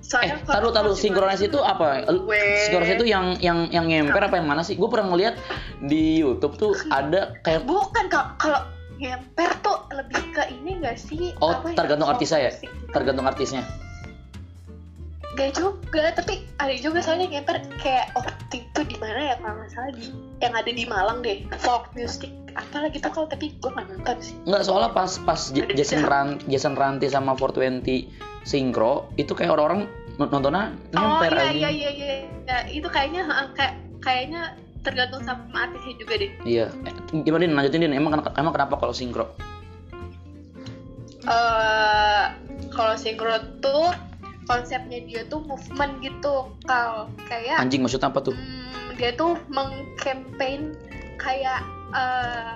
[0.00, 2.02] Eh, taruh taruh sinkronis itu apa?
[2.08, 4.74] Gue- Sinkronis itu yang yang yang ngemper apa yang mana sih?
[4.74, 5.36] Gue pernah ngeliat
[5.78, 8.64] di YouTube tuh ada kayak bukan kak kalau
[8.96, 12.08] ngemper tuh lebih ke ini gak sih Oh, Apa ya, tergantung
[12.40, 12.50] ya?
[12.50, 12.70] musik.
[12.90, 13.62] tergantung artisnya.
[15.38, 19.70] Gak juga, tapi ada juga soalnya ngemper kayak waktu itu di mana ya kalau nggak
[19.70, 20.04] salah di
[20.42, 24.16] yang ada di Malang deh, folk music apa lagi tuh kalau tapi gue nggak nonton
[24.18, 24.34] sih.
[24.42, 26.10] Nggak soalnya pas pas Ada Jason bisa.
[26.10, 28.10] Ran Jason Ranti sama 420
[28.42, 29.86] sinkro itu kayak orang-orang
[30.18, 32.14] nontonnya Oh ngemper iya iya iya iya,
[32.50, 33.22] Ya, itu kayaknya
[33.54, 36.30] kayak kayaknya tergantung sama artisnya juga deh.
[36.42, 36.66] Iya.
[36.90, 39.30] Eh, gimana din lanjutin din emang ken- emang kenapa kalau sinkro?
[41.20, 42.24] eh
[42.72, 43.92] kalau sinkro tuh
[44.50, 48.34] konsepnya dia tuh movement gitu kal kayak Anjing maksudnya apa tuh?
[48.34, 50.74] hmm, dia tuh mengcampaign
[51.16, 51.62] kayak
[51.94, 52.54] eh,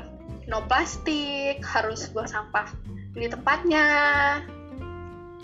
[0.51, 2.67] no plastik harus buang sampah
[3.15, 3.87] di tempatnya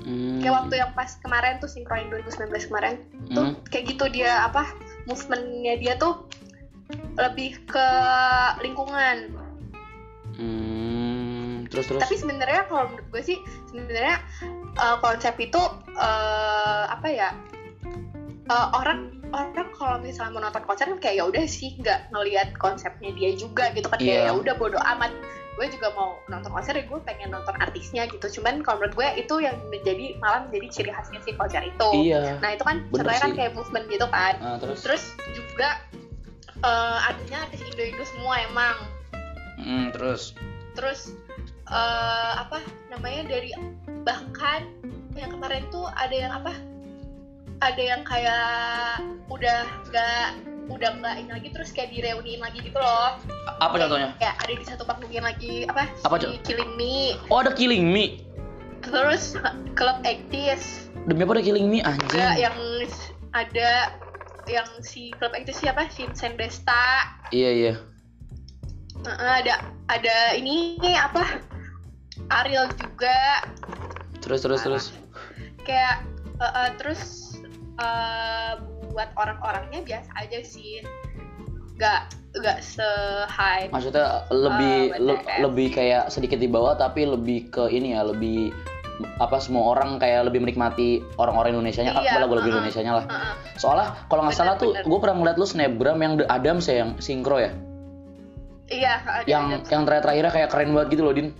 [0.00, 0.40] Hmm.
[0.40, 3.60] kayak waktu yang pas kemarin tuh sinkroin 2019 kemarin tuh Hmm.
[3.68, 4.64] kayak gitu dia apa
[5.04, 6.24] movementnya dia tuh
[7.14, 7.88] lebih ke
[8.64, 9.28] lingkungan.
[11.80, 12.00] Terus terus.
[12.02, 13.38] tapi sebenarnya kalau menurut gue sih
[13.68, 14.16] sebenarnya
[14.76, 15.60] uh, konsep itu
[15.96, 17.28] uh, apa ya
[18.48, 22.48] uh, orang orang kalau misalnya mau nonton konser kan kayak ya udah sih nggak ngelihat
[22.58, 24.28] konsepnya dia juga gitu kan kayak Iya.
[24.28, 25.14] ya udah bodo amat
[25.54, 29.08] gue juga mau nonton konser ya gue pengen nonton artisnya gitu cuman kalau menurut gue
[29.20, 32.40] itu yang menjadi malah menjadi ciri khasnya si konser itu Iya.
[32.40, 34.78] nah itu kan sebenarnya kan kayak movement gitu kan Nah, terus.
[34.82, 35.78] terus juga
[36.64, 38.76] uh, artinya artis Indo-Indo semua emang
[39.60, 40.32] Hmm, terus.
[40.72, 41.12] terus
[41.70, 43.54] eh, apa namanya dari
[44.02, 44.66] bahkan
[45.14, 46.52] yang kemarin tuh ada yang apa
[47.60, 50.28] ada yang kayak udah nggak
[50.70, 53.18] udah nggak ini lagi terus kayak direuniin lagi gitu loh
[53.58, 54.14] Apa contohnya?
[54.16, 56.38] kayak ada di satu panggungin lagi apa Apa, si?
[56.46, 58.22] Killing Me Oh ada Killing Me.
[58.80, 59.34] terus
[59.74, 62.22] Club Actis Demi apa ada Killing Me anjing?
[62.38, 62.56] yang
[63.34, 63.92] ada
[64.46, 67.72] yang si Club Actis siapa Vincent Desta Iya iya.
[69.00, 69.54] Heeh, ada
[69.86, 71.40] ada ini apa
[72.28, 73.46] Ariel juga
[74.20, 74.84] Terus terus terus.
[75.62, 76.04] kayak
[76.36, 77.34] eh, eh, terus
[77.76, 78.52] eh,
[78.86, 80.84] buat orang-orangnya biasa aja sih
[81.74, 82.00] nggak
[82.36, 82.84] nggak se
[83.26, 85.38] hype Maksudnya lebih Ah, le- bener.
[85.42, 88.52] lebih kayak sedikit di bawah tapi lebih ke ini ya lebih
[89.16, 92.54] apa semua orang kayak lebih menikmati orang-orang Indonesia nya Iya, lagu-lagu uh-uh.
[92.54, 93.04] Indonesia nya lah.
[93.08, 93.32] Heeh.
[93.56, 96.90] Soalnya kalau nggak salah tuh gue pernah ngeliat lu snapgram yang The Adams ya yang
[97.00, 97.50] sinkro ya.
[98.70, 101.34] iya ada, yang yang terakhir-terakhirnya kayak keren banget gitu loh Din.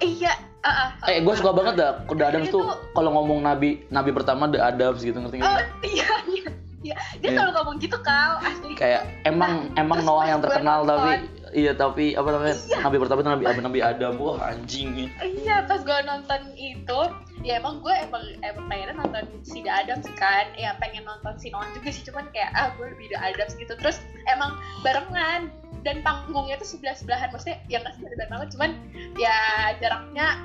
[0.00, 3.84] Iya ah, ah, Eh gue suka banget dah The Adams tuh tuh- kalau ngomong nabi
[3.88, 5.46] nabi pertama The Adams gitu ngerti nggak?
[5.46, 6.48] oh iya iya
[6.80, 6.96] iya.
[7.18, 7.36] Dia Iya.
[7.36, 8.40] selalu ngomong gitu kal.
[8.40, 8.72] Asli.
[8.74, 11.10] Kayak emang emang terus Noah yang terkenal nonton- tapi
[11.50, 12.78] iya tapi apa namanya Iya.
[12.80, 14.12] nabi pertama itu nabi nabi Adam.
[14.16, 15.10] Wah anjing.
[15.18, 17.00] Iya pas gue nonton itu
[17.40, 20.46] ya emang gue emang emang pengen nonton si The Adams kan.
[20.54, 23.72] Ya pengen nonton si Noah juga sih cuman kayak ah gue lebih The Adams gitu.
[23.74, 25.48] Terus emang barengan.
[25.80, 28.70] Dan panggungnya tuh sebelah sebelahan maksudnya ya nggak sebelah banget cuman
[29.16, 29.36] ya
[29.80, 30.36] jaraknya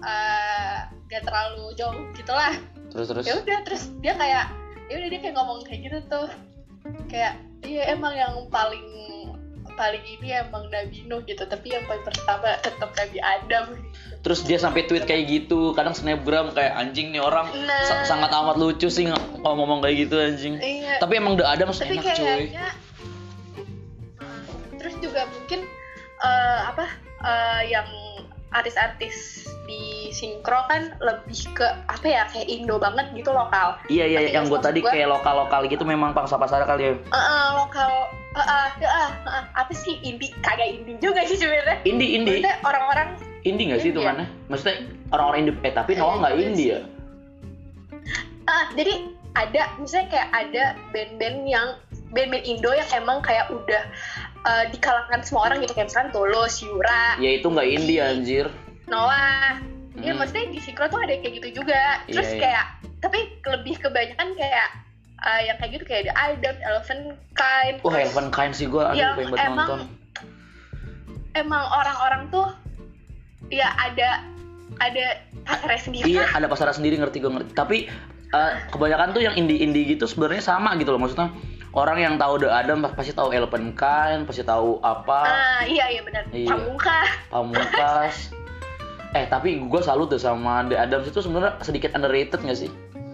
[0.00, 0.76] eh,
[1.08, 2.56] gak terlalu jauh gitulah
[2.88, 3.24] terus terus?
[3.26, 4.48] Ya udah terus dia kayak
[4.88, 6.28] ya udah dia kayak ngomong kayak gitu tuh.
[7.06, 8.86] Kayak iya emang yang paling
[9.74, 13.78] paling ini emang Nabi Nuh gitu tapi yang paling pertama tetap Nabi Adam.
[14.20, 17.86] Terus dia sampai tweet kayak gitu kadang snapgram kayak anjing nih orang Nah.
[17.86, 19.06] sa- sangat amat lucu sih
[19.38, 20.58] kalau ngomong kayak gitu anjing.
[20.58, 20.98] Iya.
[20.98, 22.26] Tapi emang The Adams tapi enak cuy.
[22.26, 22.66] kayaknya
[24.18, 24.40] uh,
[24.74, 25.60] terus juga mungkin
[26.18, 26.84] eh, apa
[27.22, 27.86] eh, yang
[28.48, 33.76] artis-artis di sinkro kan lebih ke apa ya kayak Indo banget gitu lokal.
[33.92, 36.88] Iya iya Tapi yang gue tadi gua- kayak lokal lokal gitu memang pangsa pasar kali
[36.88, 36.92] ya.
[36.96, 37.92] Eh, eh, lokal
[38.32, 41.84] eh, eh, eh, eh, eh, apa sih indie kagak indie juga sih sebenarnya.
[41.84, 43.08] Indie indie Maksudnya orang-orang
[43.44, 44.76] indie nggak sih itu mana maksudnya
[45.14, 46.80] orang-orang indie eh tapi Noah nggak Iya indie ya?
[48.48, 48.94] ah jadi
[49.36, 51.68] ada misalnya kayak ada band-band yang
[52.10, 53.82] band-band Indo yang emang kayak udah
[54.40, 58.46] eh, di kalangan semua orang gitu kayak misalkan Tulus, Yura, ya itu nggak indie anjir
[58.86, 59.58] Noah.
[59.98, 60.22] Ya Hmm.
[60.22, 62.06] maksudnya di Sinkro tuh ada kayak gitu juga.
[62.06, 62.40] Terus Iya, iya.
[62.40, 62.64] kayak
[62.98, 64.68] tapi lebih kebanyakan kayak
[65.18, 67.02] eh, yang kayak gitu kayak The Idol, Elephant
[67.34, 67.76] Kind.
[67.82, 69.80] Wah, terus Elephant Kind sih gue, aduh Yang pengen banget emang nonton.
[71.34, 72.46] emang orang-orang tuh
[73.48, 74.22] ya ada
[74.78, 75.06] ada
[75.42, 76.06] pasarnya sendiri.
[76.14, 77.50] Iya, ada pasar sendiri ngerti gue ngerti.
[77.52, 77.76] Tapi
[78.28, 81.00] eh, kebanyakan tuh yang indie-indie gitu sebenarnya sama gitu loh.
[81.00, 81.34] Maksudnya
[81.70, 86.00] orang yang tahu The Adam pasti tahu Elephant Kind, pasti tahu apa, Ah, iya iya
[86.00, 86.22] benar.
[86.28, 86.48] Iya.
[86.48, 87.08] Pamungkas.
[87.28, 88.14] Pamungkas.
[89.10, 92.68] eh, tapi gue salut tuh sama The Adams itu sebenarnya sedikit underrated gak sih?
[92.68, 93.12] Hmm,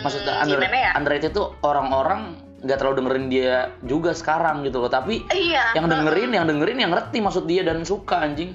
[0.00, 0.90] Maksudnya under- ya?
[0.94, 4.86] underrated tuh orang-orang nggak terlalu dengerin dia juga sekarang gitu loh.
[4.86, 5.74] Tapi Iya.
[5.74, 8.54] yang dengerin yang dengerin yang ngerti maksud dia dan suka anjing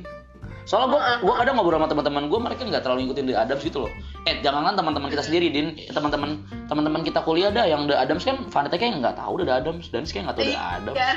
[0.67, 1.17] soalnya gua Heeh.
[1.23, 3.91] gua kadang ngobrol sama teman-teman gua mereka nggak terlalu ngikutin The Adams gitu loh.
[4.27, 5.79] Eh jangankan teman-teman kita sendiri din.
[5.87, 10.03] Teman-teman teman-teman kita kuliah dah yang The Adams kan fanatiknya nggak tahu The Adams dan
[10.03, 11.09] kayak nggak tahu The Adams Iya.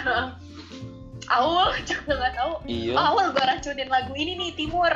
[1.31, 1.63] Aul.
[1.63, 2.53] awal juga nggak tahu.
[2.67, 2.95] Iya.
[2.95, 4.91] Awal gue racunin lagu ini nih Timur.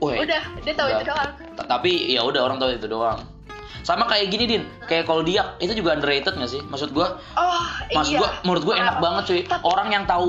[0.00, 0.96] Weh, udah dia tahu udah.
[0.96, 1.30] itu doang.
[1.58, 3.18] T- tapi ya udah orang tahu itu doang.
[3.82, 4.62] Sama kayak gini din.
[4.86, 6.60] Kayak kalau dia itu juga underrated gak sih?
[6.62, 8.20] Maksud gua oh maksud iya.
[8.22, 9.40] gua menurut gua enak banget cuy.
[9.46, 10.28] Tapi- orang yang tahu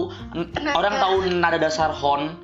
[0.72, 2.36] orang tahu nada dasar hon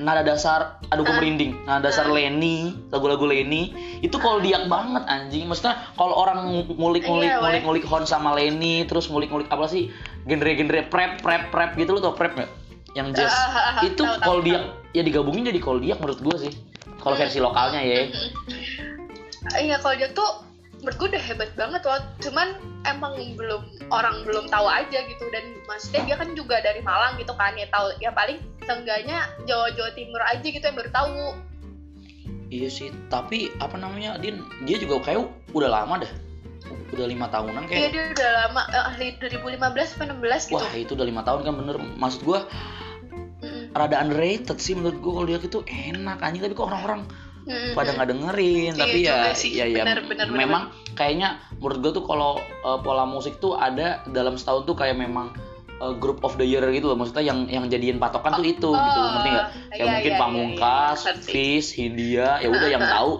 [0.00, 1.20] nada dasar aduh gue Ah.
[1.20, 1.52] merinding.
[1.68, 2.12] Nada dasar Ah.
[2.12, 5.44] Lenny lagu-lagu Lenny itu kalau diak banget anjing.
[5.44, 9.92] Maksudnya kalau orang ngulik-ngulik Iya, ngulik-ngulik hon sama Lenny terus ngulik-ngulik apa sih
[10.24, 12.50] genre-genre prep prep prep gitu lo tau prep nggak?
[12.96, 13.30] Yang jazz.
[13.30, 16.52] Ah, ah, ah, itu kalau diak ya digabungin jadi kalau diak menurut gua sih.
[16.98, 18.08] Kalau versi lokalnya ya.
[19.56, 20.49] Iya kalau dia tuh
[20.80, 22.48] menurut gue udah hebat banget loh cuman
[22.88, 23.62] emang belum
[23.92, 27.68] orang belum tahu aja gitu dan maksudnya dia kan juga dari Malang gitu kan ya
[27.68, 31.24] tahu ya paling seenggaknya Jawa Jawa Timur aja gitu yang baru tahu
[32.50, 34.42] Iya sih, tapi apa namanya, Din?
[34.66, 35.22] Dia juga kayak
[35.54, 36.12] udah lama dah.
[36.90, 37.90] Udah lima tahunan iya kayak.
[37.94, 38.62] dia udah lama
[38.98, 41.78] eh, 2015 atau 16 gitu Wah itu udah lima tahun kan bener.
[41.78, 42.50] Maksud gua
[43.40, 43.70] Mm-mm.
[43.70, 47.06] rada underrated sih menurut gua kalau dia itu enak anjing tapi kok orang-orang
[47.50, 47.74] Mm-mm.
[47.74, 48.72] pada nggak dengerin.
[48.78, 49.82] Iya tapi ya, sih, ya ya.
[49.82, 50.38] bener, bener, bener.
[50.38, 50.62] memang
[50.94, 52.32] kayaknya menurut gua tuh kalau
[52.62, 55.34] uh, pola musik tuh ada dalam setahun tuh kayak memang
[55.82, 56.96] uh, group of the year gitu loh.
[56.96, 59.48] Maksudnya yang yang jadiin patokan tuh itu gitu, ngerti nggak?
[59.74, 61.30] Kayak iya, mungkin iya, Pamungkas, iya, iya, ngerti.
[61.32, 63.10] Fish, Hindia, ya udah yang tahu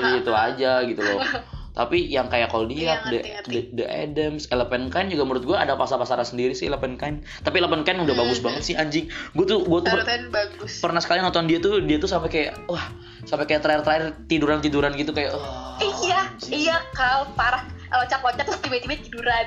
[0.00, 1.20] itu itu aja gitu loh.
[1.74, 5.42] Tapi yang kayak kalau dia Iya, the, ngerti, the, The Adams, Elephant Kind juga menurut
[5.42, 7.26] gua ada pasar-pasarnya sendiri sih Elephant Kind.
[7.42, 8.22] Tapi Elephant Kind udah Hmm.
[8.22, 9.10] bagus banget sih anjing.
[9.34, 9.90] Gua tuh gua tuh
[10.30, 12.86] bagus pernah sekali nonton dia tuh dia tuh sampai kayak wah
[13.26, 16.52] sampai kayak terakhir-terakhir tiduran-tiduran gitu kayak oh, iya anjing.
[16.68, 19.46] iya kal parah loncat-loncat terus tiba-tiba tiduran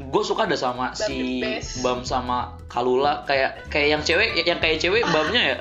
[0.00, 1.44] gue suka ada sama Bam si.
[1.84, 5.56] Bam sama Kalula kayak kayak yang cewek yang kayak cewek Bamnya ya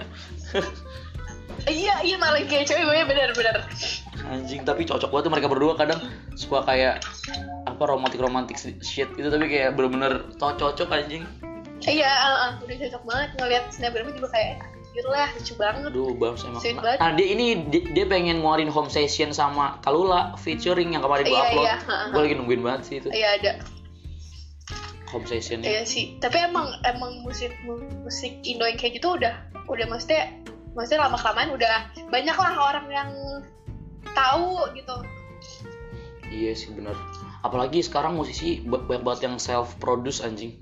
[1.68, 3.58] iya iya malah kayak cewek gue bener-bener
[4.30, 6.00] anjing tapi cocok banget tuh mereka berdua kadang
[6.38, 7.02] suka kayak
[7.66, 11.26] apa romantik romantik shit gitu tapi kayak bener-bener cocok anjing.
[11.82, 12.12] Iya
[12.62, 15.90] udah cocok banget ngeliat snapgramnya juga kayak anjir lah lucu banget.
[15.90, 17.00] Aduh Bam sama Sweet banget.
[17.00, 21.34] nah dia ini dia, dia pengen ngeluarin home session sama Kalula featuring yang kemarin gue
[21.34, 21.66] Iya, upload.
[21.66, 21.76] iya,
[22.12, 23.10] gue lagi nungguin banget sih itu.
[23.10, 23.52] Iya ada.
[25.10, 25.66] Home sessionnya.
[25.66, 27.50] Iya sih tapi emang emang musik
[28.06, 29.34] musik Indo yang kayak gitu udah
[29.66, 30.30] udah maksudnya
[30.78, 31.74] maksudnya lama kelamaan udah
[32.14, 33.10] banyak lah orang yang
[34.12, 34.96] tahu gitu.
[36.30, 36.94] Iya sih bener
[37.40, 40.60] Apalagi sekarang musisi ba- banyak banget yang self produce anjing.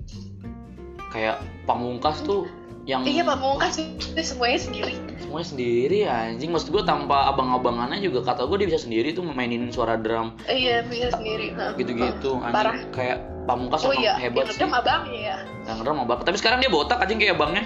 [1.10, 2.46] Kayak Pamungkas tuh
[2.88, 4.94] yang iya pamungkas itu semuanya sendiri.
[5.20, 6.48] Semuanya sendiri anjing.
[6.48, 10.38] Maksud gue tanpa abang-abangannya juga kata gue dia bisa sendiri tuh mainin suara drum.
[10.48, 11.52] Iya bisa sendiri.
[11.76, 12.72] Gitu-gitu Parah.
[12.72, 14.72] anjing Kayak Pamungkas oh iya hebat yang sih.
[14.72, 15.44] abang ya.
[15.68, 16.20] Yang ngedrum abang.
[16.24, 17.64] Tapi sekarang dia botak anjing kayak abangnya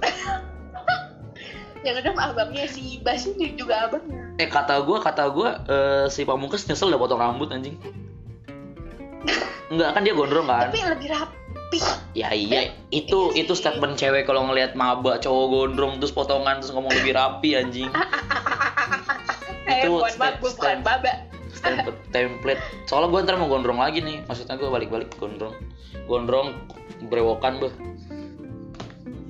[1.80, 4.20] yang ngedem abangnya si Basnya juga abangnya.
[4.36, 7.76] Eh kata gue, kata gue eh, si Pamungkas nyesel udah potong rambut anjing.
[9.70, 10.68] Enggak kan dia gondrong kan?
[10.68, 11.78] Tapi lebih rapi.
[12.18, 16.74] Ya iya, itu Iya itu statement cewek kalau ngelihat maba cowok gondrong terus potongan terus
[16.74, 17.86] ngomong lebih rapi anjing.
[19.70, 21.30] eh Itu step- gue bukan baba.
[22.10, 22.62] Template.
[22.90, 25.54] Soalnya gue ntar mau gondrong lagi nih, maksudnya gue balik-balik gondrong,
[26.10, 26.56] gondrong
[27.06, 27.74] brewokan beh.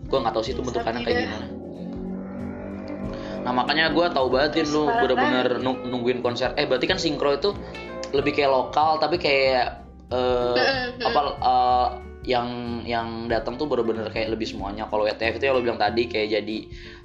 [0.08, 1.59] Gue nggak tahu sih itu bentukannya kayak gimana.
[3.40, 6.52] Nah makanya gue tahu banget lu bener-bener nung- nungguin konser.
[6.54, 7.50] Eh berarti kan sinkro itu
[8.10, 11.06] lebih kayak lokal tapi kayak eh, Mm-mm.
[11.06, 11.86] apa eh,
[12.20, 12.48] yang
[12.84, 14.84] yang datang tuh bener-bener kayak lebih semuanya.
[14.86, 16.56] Kalau WTF itu ya lo bilang tadi kayak jadi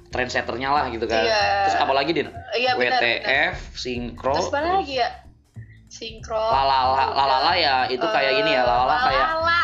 [0.06, 1.24] trendsetternya lah gitu kan.
[1.24, 1.66] Iya.
[1.66, 2.28] Terus apa lagi Din?
[2.54, 3.00] iya benar benar.
[3.00, 5.08] WTF, sinkro, terus apa lagi ya
[5.86, 9.60] sinkro lalala, lalala ya itu kayak ini ya lalala kayak Lalala.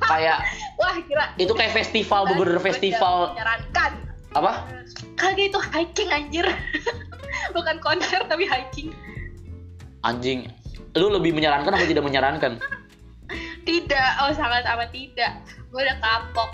[0.00, 0.38] kayak
[0.80, 3.92] wah kira itu kayak festival bener-bener Gua festival menyarankan
[4.38, 4.52] apa?
[5.16, 6.46] kagak itu hiking anjir.
[7.56, 8.92] Bukan konser tapi hiking.
[10.04, 10.48] Anjing.
[10.96, 12.60] Lu lebih menyarankan atau tidak menyarankan?
[13.68, 14.10] tidak.
[14.22, 15.32] Oh sangat amat tidak.
[15.72, 16.50] Gue udah kapok.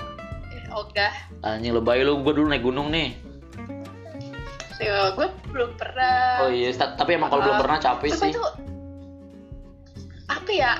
[0.50, 1.12] Eh, ogah
[1.44, 3.14] Anjing lebay lu, gue dulu naik gunung nih.
[4.82, 6.42] ya, gue belum pernah.
[6.42, 8.34] Oh iya, ta- tapi emang kalau belum pernah capek sih.
[8.34, 8.42] itu
[10.26, 10.72] apa ya?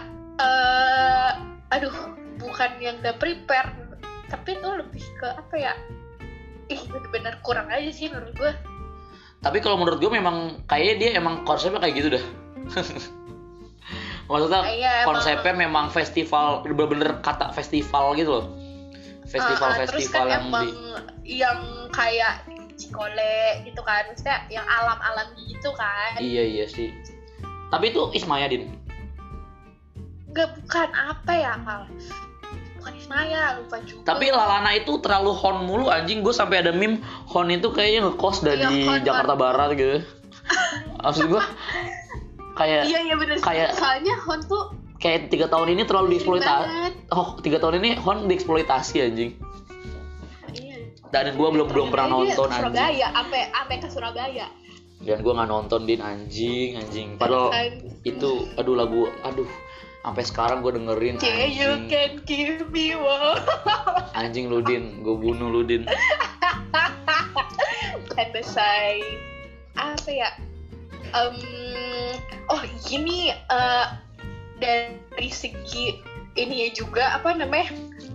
[0.43, 1.31] Eh
[1.71, 1.95] aduh.
[2.43, 3.71] Bukan yang udah prepare
[4.33, 5.73] tapi itu lebih ke apa ya
[6.73, 8.53] ih bener-bener kurang aja sih menurut gue
[9.43, 12.25] Tapi kalau menurut gue memang kayaknya dia emang konsepnya kayak gitu dah.
[14.31, 18.47] Maksudnya Iya, emang- konsepnya memang festival, bener-bener kata festival gitu loh.
[18.47, 20.71] Ah, ah, terus Festival-festival kan yang emang di
[21.43, 21.59] yang
[21.91, 26.95] kayak Cikole gitu kan maksudnya yang alam-alam gitu kan Iya iya sih.
[27.69, 28.79] Tapi itu Ismaya Din.
[30.33, 31.85] nggak bukan apa ya kal
[33.13, 34.05] Ismaya lupa juga.
[34.09, 36.25] Tapi Lalana itu terlalu hon mulu anjing.
[36.25, 36.97] Gue sampai ada meme
[37.29, 40.01] hon itu kayaknya ngekos dari Iya, Hon, Jakarta Barat gitu.
[41.05, 41.43] Maksud gue
[42.53, 43.37] kayak iya iya bener.
[43.39, 44.65] kayak- soalnya Hon tuh
[44.97, 47.13] kayak tiga tahun ini terlalu sering dieksploitasi.
[47.13, 49.33] Oh tiga tahun ini hon dieksploitasi anjing.
[51.13, 52.73] dan gue belum belum pernah nonton ke anjing.
[52.73, 54.47] Surabaya sampai sampai ke Surabaya?
[54.97, 57.09] Dan gue nggak nonton din anjing anjing.
[57.21, 57.69] Padahal Kan,
[58.01, 59.45] itu aduh lagu aduh
[60.03, 63.39] sampai sekarang gue dengerin yeah, you anjing can give me one?
[64.19, 65.87] Anjing lu din gue bunuh lu din
[68.19, 69.03] and the sign
[69.79, 70.31] apa ya?
[71.13, 71.37] Em,
[72.53, 73.87] oh gini eh,
[74.61, 76.01] dari segi
[76.37, 77.73] ini ya juga apa namanya?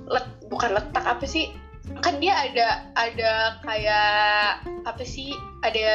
[0.10, 1.54] Let- bukan letak apa sih?
[2.02, 5.34] Kan dia ada ada kayak apa sih?
[5.65, 5.89] Ada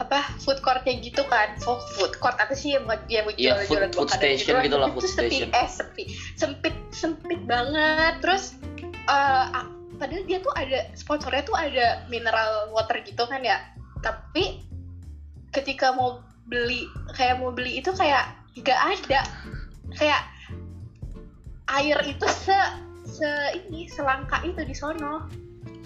[0.00, 1.52] apa food courtnya gitu kan.
[1.60, 4.64] Food food court apa sih yang buat yang buat Iya, food- jualan-jualan food station gitu
[4.66, 5.48] gitu lah, Itu food sepi, station.
[5.52, 6.02] eh sepi
[6.36, 8.14] sempit sempit banget.
[8.24, 8.56] Terus
[9.06, 9.66] eh, ah,
[10.00, 13.60] padahal dia tuh ada sponsornya tuh ada mineral water gitu kan ya.
[14.00, 14.64] Tapi
[15.52, 19.20] ketika mau beli kayak mau beli itu kayak nggak ada.
[19.92, 20.22] Kayak
[21.70, 22.56] air itu se
[23.06, 25.28] se ini selangka itu di sono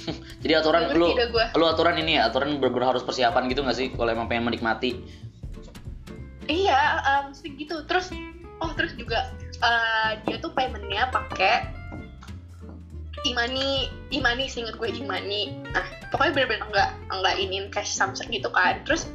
[0.42, 1.08] jadi aturan Ngerti lu
[1.56, 3.88] lu aturan ini ya aturan bener-bener harus persiapan gitu gak sih?
[3.92, 5.00] Kalau emang pengen menikmati.
[6.46, 8.14] Iya um, segitu terus
[8.62, 11.66] oh terus juga uh, dia tuh paymentnya pakai
[13.26, 15.58] imani imani seinget gue imani.
[15.74, 18.78] Nah pokoknya bener-bener enggak enggak inin cash samsung gitu kan.
[18.86, 19.10] Terus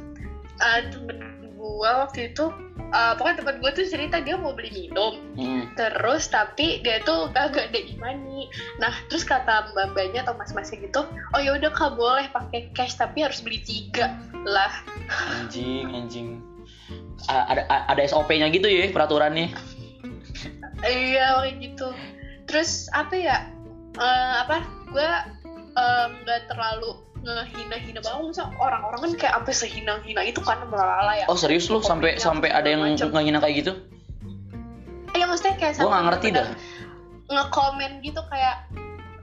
[0.60, 1.31] uh, temen
[1.62, 2.50] gue waktu itu
[2.90, 5.14] uh, pokoknya temen gue tuh cerita dia mau beli minum.
[5.38, 5.70] Hmm.
[5.78, 8.50] terus tapi dia tuh kagak ada imani.
[8.82, 12.74] Nah terus kata mbak mbaknya atau mas masnya gitu oh ya udah kak boleh pakai
[12.74, 14.82] cash tapi harus beli tiga lah.
[15.38, 16.28] Anjing anjing.
[17.30, 19.54] A- ada ada SOP-nya gitu ya peraturannya?
[20.82, 21.88] Iya kayak gitu.
[22.50, 23.46] Terus apa ya?
[23.94, 24.66] Eh, apa?
[24.90, 25.06] Gue
[25.72, 28.22] nggak terlalu ngehina-hina banget.
[28.34, 31.26] Misal orang-orang kan kayak sampai sehina-hina itu kan melalala ya.
[31.30, 31.78] Oh serius lu?
[31.80, 33.08] Sampai sampai ada yang macem.
[33.14, 33.72] ngehina kayak gitu?
[35.12, 36.46] Iya maksudnya kayak Gua nggak ngerti bener-bener
[37.32, 38.56] ngekomen gitu kayak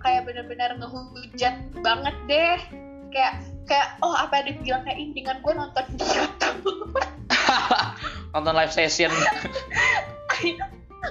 [0.02, 2.60] kayak bener-bener ngehujat banget deh.
[3.10, 3.34] Kayak
[3.68, 6.62] kayak oh apa ada bilang kayak ini dengan gue nonton di YouTube.
[8.34, 9.10] Nonton live session.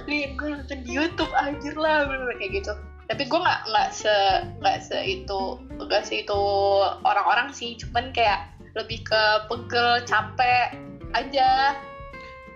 [0.07, 2.71] Nih gue nonton di YouTube anjir lah bener-bener kayak gitu
[3.09, 4.15] tapi gue nggak nggak se
[4.61, 5.41] nggak se itu
[5.75, 6.41] nggak se itu
[7.01, 7.73] orang-orang sih.
[7.75, 8.45] Cuman kayak
[8.77, 10.77] lebih ke pegel capek
[11.11, 11.73] aja.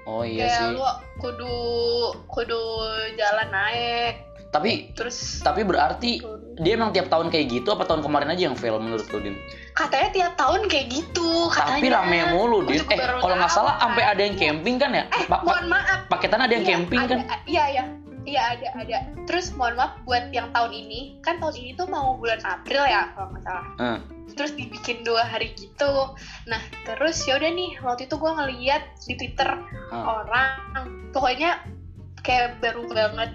[0.05, 0.67] Oh iya kayak sih.
[0.77, 0.85] lu
[1.17, 1.55] kudu
[2.29, 2.61] kudu
[3.17, 4.29] jalan naik.
[4.53, 6.21] Tapi terus tapi berarti
[6.61, 9.33] dia emang tiap tahun kayak gitu apa tahun kemarin aja yang fail menurut lu din?
[9.73, 11.81] Katanya tiap tahun kayak gitu katanya.
[11.81, 12.77] Tapi rame mulu din.
[12.85, 15.09] Eh kalau nggak salah sampai ada yang camping kan ya?
[15.09, 16.05] Eh pa- mohon maaf.
[16.05, 17.19] paketan ada yang Iya, camping ada- kan?
[17.49, 17.83] iya iya
[18.23, 18.97] iya ada ada.
[19.23, 21.19] Terus mohon maaf buat yang tahun ini.
[21.19, 23.67] Kan tahun ini tuh mau bulan April ya kalau nggak salah.
[23.77, 23.99] Hmm.
[24.33, 25.93] terus dibikin dua hari gitu.
[26.47, 26.57] Nah
[26.87, 29.49] terus ya udah nih waktu itu gue ngeliat di twitter
[29.91, 30.05] Hmm.
[30.09, 30.49] orang
[31.13, 31.61] pokoknya
[32.23, 33.29] kayak baru banget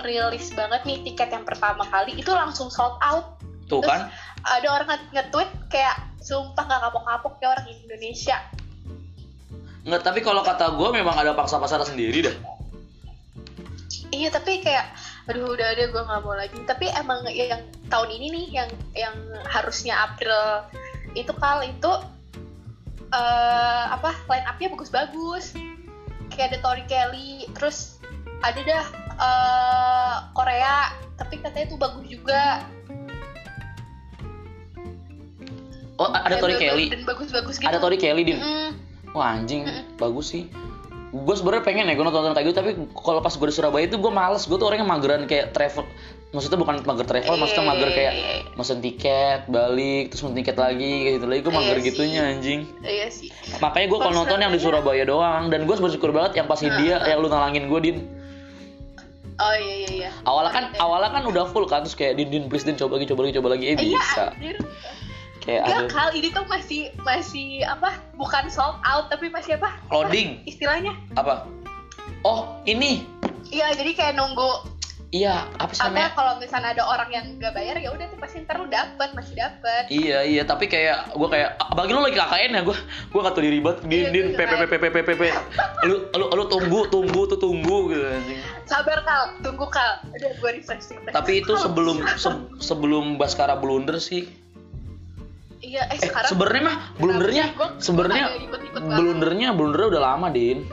[0.00, 3.36] rilis banget nih tiket yang pertama kali itu langsung sold out.
[3.68, 4.00] Tuh Terus- kan?
[4.42, 8.38] ada orang nge- nge-tweet kayak sumpah gak kapok-kapok kayak orang Indonesia.
[9.84, 12.36] Nggak tapi kalau kata gue memang ada paksa pasar sendiri dah
[14.12, 14.92] Iya tapi kayak
[15.24, 16.60] aduh udah ada gue nggak mau lagi.
[16.68, 19.16] Tapi emang yang tahun ini nih yang yang
[19.48, 20.68] harusnya April
[21.16, 21.92] itu kal itu
[23.12, 25.56] eh apa line up-nya bagus-bagus.
[26.28, 28.00] Kayak ada Tori Kelly, terus
[28.40, 28.84] ada dah
[29.16, 32.64] eh, Korea, tapi katanya tuh bagus juga.
[36.00, 37.68] oh ada Tori Kelly Dan bagus-bagus gitu.
[37.68, 38.70] ada Tori Kelly din Mm,
[39.14, 39.84] wah anjing Mm-mm.
[40.00, 40.48] bagus sih
[41.12, 44.00] gue sebenarnya pengen ya gue nonton kayak gitu tapi kalau pas gue di Surabaya itu
[44.00, 44.48] gue males.
[44.48, 45.84] Gue tuh orangnya mageran kayak travel
[46.32, 50.92] maksudnya bukan mager travel maksudnya mager kayak Iya, mesen tiket balik terus mesen tiket lagi
[51.04, 51.26] kayak gitu.
[51.28, 51.84] Lagi gue Iya mager sih.
[51.84, 52.60] gitunya anjing.
[52.80, 53.28] Iya sih.
[53.60, 55.04] makanya gue kalau nonton yang di Surabaya.
[55.04, 57.96] Doang dan gue bersyukur banget yang pas India yang lu nalangin gue din.
[59.36, 60.10] Oh iya iya iya.
[60.22, 63.10] awalnya kan awalnya kan udah full kan terus kayak din din please din coba lagi
[63.10, 63.64] coba lagi coba lagi.
[63.68, 64.24] Eh Iya, bisa.
[64.32, 64.56] anjir.
[65.42, 67.90] Kayak Enggak ada kal ini tuh masih masih apa?
[68.14, 69.74] Bukan sold out tapi masih apa?
[69.88, 70.94] loading Istilahnya?
[71.12, 71.46] apa
[72.22, 73.02] oh ini
[73.44, 74.70] Iya jadi kayak nunggu
[75.10, 78.16] iya apa sih apa namanya kalau misalnya ada orang yang nggak bayar ya udah tuh
[78.16, 79.84] pasti ntar lu dapet masih dapet.
[79.86, 82.76] Iya iya tapi kayak gue kayak bagi lu lagi KKN ya gue
[83.12, 85.10] gue gak tuh diribet din Iya, din gue p p p p p p p
[85.12, 85.22] p
[85.84, 88.08] lu lu lu tunggu tunggu tuh tunggu gitu.
[88.64, 90.00] Sabar kal, tunggu kal.
[90.08, 90.96] Udah gue refreshing.
[91.04, 94.24] Tapi itu sebelum se- sebelum Baskara blunder sih.
[95.62, 96.30] Iya eh Eh sekarang.
[96.34, 97.44] sebenarnya mah blundernya
[97.78, 98.24] sebenarnya
[98.82, 100.66] blundernya blundernya udah lama din.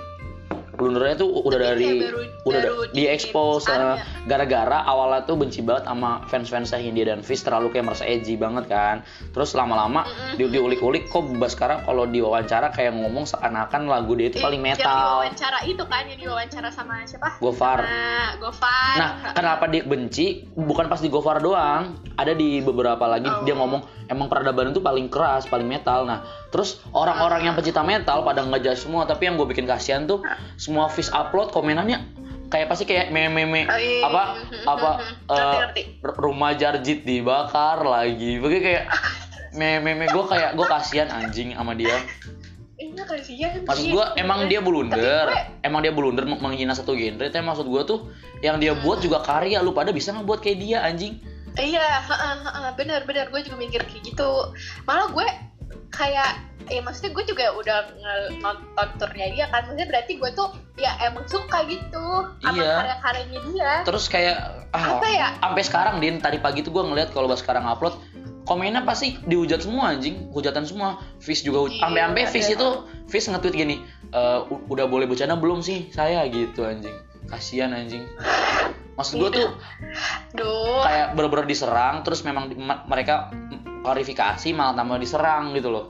[0.79, 3.99] Blundernya tuh udah Tapi dari kayak baru- udah baru di expose ya.
[4.23, 8.65] gara-gara awalnya tuh benci banget sama fans-fansnya Hindia dan Fish terlalu kayak merasa edgy banget
[8.65, 10.39] kan terus lama-lama Mm-mm.
[10.39, 14.79] di, diulik-ulik kok sekarang kalau diwawancara kayak ngomong seakan-akan lagu dia itu Eh, paling Yang
[14.79, 17.35] metal diwawancara itu kan yang diwawancara sama siapa?
[17.37, 18.95] Gofar Nah, Gofar.
[18.95, 20.47] Nah, kenapa dia benci?
[20.49, 23.43] Bukan pas di Gofar doang, ada di beberapa lagi Oh.
[23.43, 26.03] dia ngomong emang peradaban itu paling keras, paling metal.
[26.03, 30.25] Nah, terus orang-orang yang pecinta metal pada ngejudge semua, tapi yang gue bikin kasihan tuh
[30.55, 32.01] semua fish upload komenannya
[32.49, 34.01] kayak pasti kayak meme-meme Oh, iya.
[34.01, 34.21] apa
[34.65, 34.89] apa
[35.29, 35.55] eh,
[36.01, 38.41] r- rumah Jarjit dibakar lagi.
[38.41, 38.85] Begitu kayak
[39.59, 41.93] meme-meme gue kayak gue kasihan anjing sama dia.
[42.79, 43.61] Iya kasihan.
[43.61, 45.29] Maksud gue emang dia blunder,
[45.61, 47.21] emang dia blunder meng- menghina satu genre.
[47.21, 47.99] Tapi maksud gue tuh
[48.39, 49.61] yang dia buat juga karya.
[49.61, 51.21] Lu pada bisa nggak buat kayak dia anjing?
[51.53, 51.85] Iya,
[53.03, 54.31] bener gue juga mikir kayak gitu.
[54.87, 55.27] Malah gue
[55.89, 56.29] kayak
[56.67, 57.77] ya maksudnya gue juga udah
[58.37, 62.05] nonton turnya dia kan maksudnya berarti gue tuh ya emang suka gitu
[62.39, 62.73] sama Iya.
[62.77, 64.37] karya-karyanya dia Terus kayak
[64.69, 65.27] ah, Apa ya?
[65.39, 67.97] sampai sekarang din tadi pagi tuh gue ngeliat kalau sekarang upload
[68.45, 70.97] komennya pasti dihujat semua anjing, hujatan semua.
[71.17, 72.57] Fish juga Iya, sampai-sampai Fish iya.
[72.57, 72.67] itu
[73.05, 73.75] Fish nge-tweet gini,
[74.09, 76.97] "Eh, u- udah boleh bercanda belum sih saya gitu anjing.
[77.29, 78.09] Kasihan anjing.
[78.97, 79.47] Maksud gue tuh
[80.33, 82.49] Duh, kayak bener-bener diserang terus memang
[82.85, 83.29] mereka
[83.81, 85.85] klarifikasi malah tambah diserang gitu loh.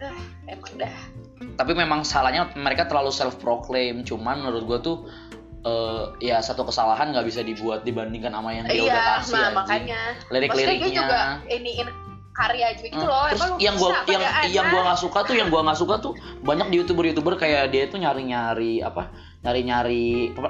[0.00, 0.14] ah,
[0.46, 0.94] emang dah.
[1.54, 4.96] tapi memang salahnya mereka terlalu self proclaim cuman menurut gua tuh
[5.62, 9.50] eh, ya satu kesalahan nggak bisa dibuat dibandingkan sama yang dia Iya, udah kasih nah,
[9.54, 10.00] makanya.
[10.28, 11.88] lirik-liriknya juga iniin
[12.34, 13.24] karya juga gitu Hmm, loh.
[13.30, 15.94] terus Emang yang gua bisa yang yang gua nggak suka tuh yang gua nggak suka
[16.02, 16.12] tuh
[16.42, 19.08] banyak di youtuber youtuber kayak dia tuh nyari nyari apa
[19.44, 20.04] nyari nyari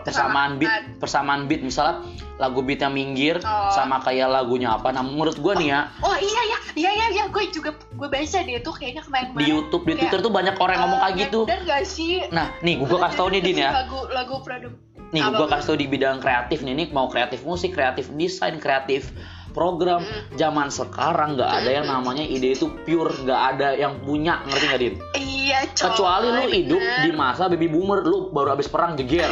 [0.06, 1.66] persamaan beat persamaan beat.
[1.66, 2.06] Misalnya
[2.38, 3.70] lagu beatnya minggir Oh.
[3.74, 4.94] sama kayak lagunya apa.
[4.94, 5.90] Nah menurut gua nih ya.
[5.98, 9.44] Oh iya ya, iya iya iya, gue juga gue baca dia tuh kayaknya kemarin di
[9.50, 11.40] YouTube di Twitter tuh banyak orang yang ngomong kayak gitu.
[11.50, 12.22] Dan gak sih?
[12.30, 13.70] nah nih gua kasih tau nih Din ya.
[13.74, 14.72] Lagu lagu produk.
[15.10, 19.10] Nih gue kasih tau di bidang kreatif nih, nih mau kreatif musik, kreatif desain, kreatif
[19.54, 20.02] program.
[20.02, 20.34] Mm.
[20.34, 24.80] Zaman sekarang nggak ada yang namanya ide itu pure, nggak ada yang punya, ngerti nggak
[24.82, 24.94] Din?
[25.14, 25.82] Iya, coy.
[25.88, 27.00] Kecuali lu hidup bener.
[27.00, 29.30] di masa baby boomer, lu baru habis perang jeger.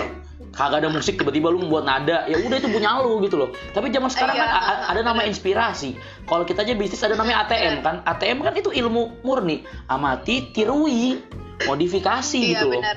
[0.53, 3.49] Kagak ada musik tiba-tiba lu membuat nada, ya udah itu punya lu gitu loh.
[3.73, 5.33] Tapi zaman sekarang Iya, kan a- a- ada nama bener.
[5.33, 5.97] inspirasi.
[6.29, 8.05] Kalau kita aja bisnis ada namanya ATM kan.
[8.05, 11.25] ATM kan itu ilmu murni, amati, tirui,
[11.65, 12.85] modifikasi Iya gitu loh.
[12.85, 12.97] benar.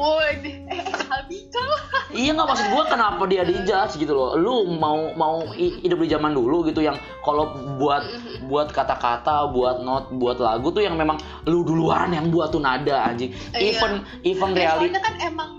[0.00, 0.80] Waduh, eh.
[2.10, 4.32] Iya nggak maksud gua kenapa dia dijudge gitu loh.
[4.34, 8.02] Lu mau mau hi- hidup di zaman dulu gitu yang kalau buat
[8.48, 13.04] buat kata-kata, buat not, buat lagu tuh yang memang lu duluan yang buat tuh nada
[13.06, 13.30] anjing.
[13.52, 13.76] Iya.
[13.76, 13.92] Even
[14.24, 15.50] even Eh, reality kan emang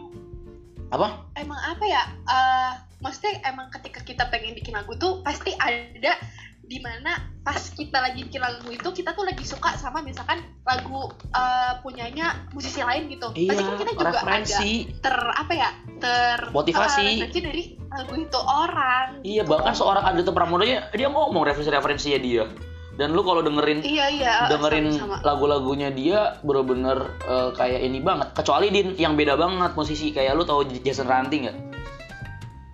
[0.91, 1.23] apa?
[1.39, 2.03] emang apa ya?
[2.27, 6.19] eh maksudnya emang ketika kita pengen bikin lagu tuh pasti ada
[6.61, 11.01] di mana pas kita lagi bikin lagu itu kita tuh lagi suka sama misalkan lagu
[11.29, 13.27] eh, punyanya musisi lain gitu.
[13.33, 14.71] Iya, pasti kan kita juga referensi.
[14.87, 15.69] ada ter apa ya?
[15.99, 17.01] ter Motivasi.
[17.01, 19.07] eh, referensi dari lagu itu orang.
[19.21, 22.45] Iya, bahkan seorang Adito Pramono dia, ngomong referensi-referensinya dia.
[22.91, 24.35] Dan lu kalau dengerin Iya iya.
[24.47, 25.23] dengerin sama-sama.
[25.23, 28.31] lagu-lagunya dia bener-bener eh, kayak ini banget.
[28.31, 31.57] Kecuali Din yang beda banget musisi kayak lu tahu Jason Ranti nggak?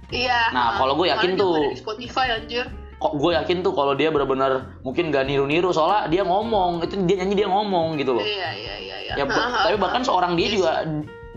[0.07, 0.55] Iya.
[0.55, 2.65] Nah, uh, kalau gue yakin tuh- Spotify anjir.
[2.97, 6.81] Kok gue yakin tuh kalau dia bener-bener mungkin gak niru-niru soalnya dia ngomong.
[6.85, 8.25] Itu dia nyanyi dia ngomong gitu loh.
[8.25, 9.13] Iya iya iya iya.
[9.21, 10.71] ya tapi bahkan seorang dia juga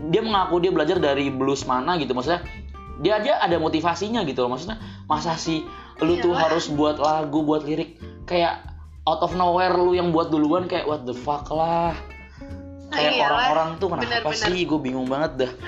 [0.09, 2.17] dia mengaku dia belajar dari blues mana gitu.
[2.17, 2.41] Maksudnya
[3.01, 4.57] dia aja ada motivasinya gitu loh.
[4.57, 5.61] Maksudnya masa sih
[6.01, 6.49] lu tuh Iyalah.
[6.49, 8.65] harus buat lagu buat lirik kayak
[9.05, 11.93] out of nowhere lu yang buat duluan kayak what the fuck lah.
[12.91, 14.65] Kayak orang-orang tuh kenapa sih?
[14.65, 15.51] Gue bingung banget dah.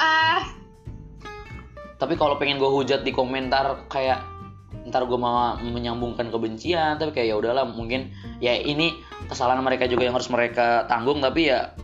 [0.00, 0.59] Ah
[2.00, 4.24] tapi kalau pengen gue hujat di komentar kayak
[4.88, 8.08] ntar gue mau menyambungkan kebencian tapi kayak ya udahlah mungkin
[8.40, 8.96] ya ini
[9.28, 11.76] kesalahan mereka juga yang harus mereka tanggung tapi ya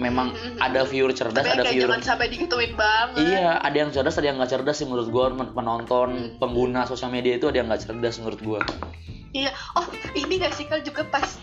[0.00, 3.18] memang ada viewer cerdas tapi ada kayak viewer jangan sampai digituin banget.
[3.18, 7.36] Iya ada yang cerdas ada yang nggak cerdas sih menurut gue penonton pengguna sosial media
[7.36, 8.60] itu ada yang nggak cerdas menurut gue
[9.36, 9.84] iya oh
[10.16, 11.36] ini gak sih kalau juga pas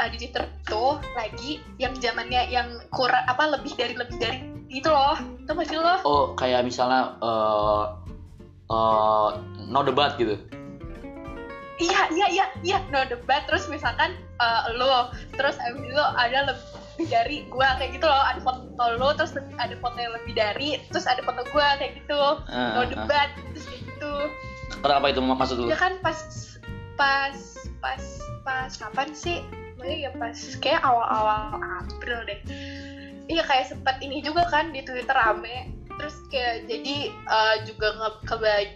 [0.00, 4.88] uh, di Twitter tuh lagi yang zamannya yang kurang apa lebih dari lebih dari itu
[4.88, 5.16] loh.
[5.42, 5.94] Itu masih lo?
[6.02, 7.84] Oh kayak misalnya eh
[8.70, 9.28] eh,
[9.70, 10.38] no debat gitu.
[11.76, 12.78] Iya iya iya iya.
[12.88, 18.06] No debat terus misalkan uh, lo terus abis itu ada lebih dari gua kayak gitu
[18.08, 18.22] loh.
[18.24, 22.22] Ada foto lo terus ada foto yang lebih dari terus ada foto gua kayak gitu.
[22.48, 22.86] Ah, no ah.
[22.88, 24.12] debat terus kayak gitu.
[24.82, 26.18] Kenapa itu maksud lu ya kan pas
[26.96, 27.36] pas
[27.78, 28.02] pas
[28.42, 29.44] pas kapan sih?
[29.76, 32.40] Maksudnya ya pas kayak awal-awal April deh
[33.26, 35.74] iya kayak sempet ini juga kan di Twitter rame.
[35.96, 38.10] Terus kayak jadi eh, juga nge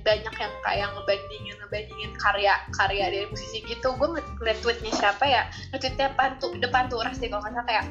[0.01, 3.92] banyak yang kayak ngebandingin ngebandingin karya karya dari musisi gitu.
[4.01, 5.42] Gue ngeliat tweetnya siapa ya?
[5.70, 7.84] Nge-tweetnya depan tuh depan tuh deh kalau nggak salah kayak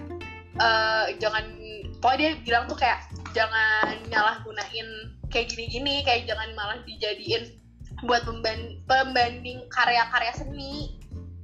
[0.59, 1.45] eh, jangan
[2.01, 2.99] pokoknya dia bilang tuh kayak
[3.37, 4.89] jangan nyalahgunain
[5.29, 7.53] kayak gini-gini kayak jangan malah dijadiin
[8.07, 10.97] buat pemban- pembanding karya-karya seni.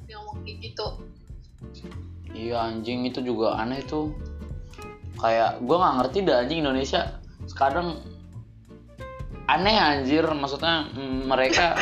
[0.09, 0.87] Dia ngomong kayak gitu.
[2.35, 4.11] Iya anjing itu juga aneh tuh.
[5.15, 7.01] Kayak gue nggak ngerti dah anjing Indonesia.
[7.45, 7.99] Sekarang
[9.45, 11.77] aneh anjir maksudnya mm, mereka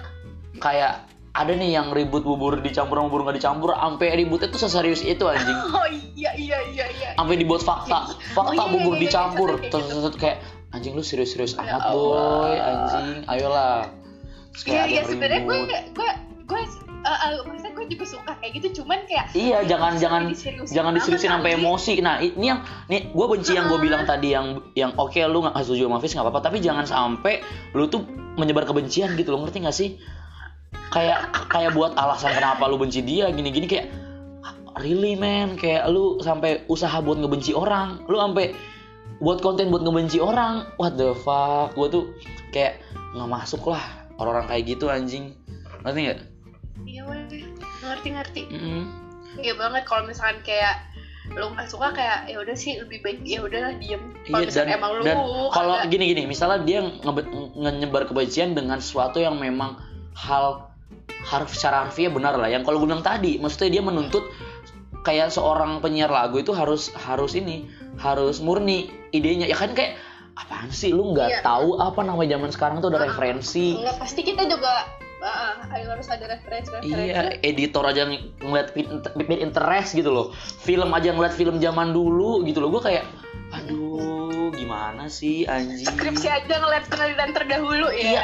[0.64, 5.00] kayak ada nih yang ribut bubur dicampur sama bubur nggak dicampur sampai ributnya tuh seserius
[5.00, 5.56] itu anjing.
[5.76, 5.84] Oh
[6.16, 7.08] iya iya iya iya.
[7.14, 8.08] Sampai dibuat fakta.
[8.32, 9.48] Fakta Oh, iya, iya, bubur iya, iya, dicampur.
[9.50, 10.38] iya, iya, terus terus- terus kayak
[10.72, 13.08] anjing lu serius-serius Ya amat boy anjing.
[13.26, 13.84] Ayolah.
[14.52, 15.82] Terus kayak iya iya sebenarnya gue ribut.
[15.92, 16.10] gue
[16.46, 16.60] gue
[17.04, 17.32] uh, uh,
[17.88, 21.94] juga suka kayak gitu cuman kayak Iya, jangan jangan diseriusin jangan diseriusin sampai emosi.
[22.02, 22.60] Nah, ini yang
[22.90, 26.12] nih gue benci yang gue bilang tadi yang yang oke lu nggak setuju sama Fis
[26.14, 28.04] nggak apa-apa, tapi jangan sampai lu tuh
[28.36, 29.96] menyebar kebencian gitu lo ngerti gak sih?
[30.92, 33.88] Kayak kayak buat alasan kenapa lu benci dia gini-gini kayak
[34.80, 38.52] really man kayak lu sampai usaha buat ngebenci orang, lu sampai
[39.20, 40.68] buat konten buat ngebenci orang.
[40.76, 41.72] What the fuck?
[41.72, 42.04] Gue tuh
[42.52, 42.84] kayak
[43.16, 43.80] nggak masuk lah
[44.20, 45.32] orang-orang kayak gitu anjing.
[45.84, 46.20] Ngerti nggak?
[46.84, 47.16] Iya gue
[47.80, 48.82] ngerti ngerti Mm-mm.
[49.38, 50.82] iya banget kalau misalkan kayak
[51.28, 53.98] lu nggak suka kayak ya udah sih lebih baik ya udahlah diem.
[54.24, 55.16] Kalau Iya dan emang lu dan
[55.50, 57.26] kalau gini gini misalnya dia ngebe-
[57.58, 59.74] nyebar kebencian dengan sesuatu yang memang
[60.14, 60.70] hal
[61.26, 62.46] harus secara harfiah benar lah.
[62.46, 64.22] Yang kalau gue bilang tadi maksudnya dia menuntut
[65.02, 67.66] kayak seorang penyiar lagu itu harus harus ini
[67.98, 69.50] harus murni idenya.
[69.50, 69.98] Ya kan kayak
[70.38, 70.94] apaan sih?
[70.94, 71.40] Lu nggak Iya.
[71.42, 73.74] tahu apa namanya zaman sekarang tuh ada Ah, referensi.
[73.74, 74.86] Enggak, pasti kita juga
[75.18, 78.86] uh, harus ada referensi Iya, editor aja ng- ngeliat pin
[79.38, 80.26] interest gitu loh.
[80.60, 82.68] Film aja ngeliat film zaman dulu gitu loh.
[82.70, 83.04] Gue kayak,
[83.50, 85.86] aduh, gimana sih anjing?
[85.86, 88.22] skripsi aja ngeliat penelitian terdahulu ya Iya.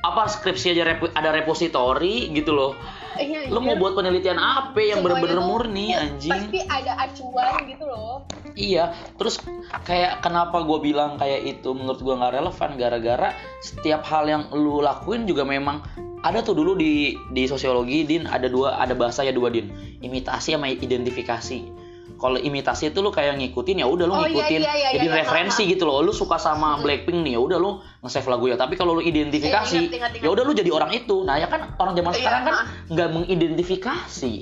[0.00, 2.72] Apa skripsi aja repo- ada repository gitu loh.
[3.20, 3.76] Iya, Lo mau iya.
[3.76, 6.32] buat penelitian apa yang bener-bener murni anjing?
[6.32, 8.24] pasti ada acuan gitu loh
[8.56, 9.42] Iya, terus
[9.84, 13.28] kayak kenapa gue bilang kayak itu menurut gue nggak relevan gara-gara
[13.60, 15.84] setiap hal yang lu lakuin juga memang
[16.20, 19.72] ada tuh dulu di di sosiologi din ada dua ada bahasa ya dua din
[20.04, 21.80] imitasi sama identifikasi.
[22.20, 25.08] Kalau imitasi itu lu kayak ngikutin ya udah lu Oh, iya, ngikutin iya, iya, jadi
[25.08, 26.04] iya, referensi gitu loh.
[26.04, 28.60] Lu suka sama Blackpink nih ya udah lu nge-save lagu ya.
[28.60, 30.10] Tapi kalau lu identifikasi Iya, ingat.
[30.20, 31.24] ya udah lu jadi orang itu.
[31.24, 32.56] Nah, ya kan orang zaman Iya, sekarang kan
[32.92, 34.34] nggak mengidentifikasi.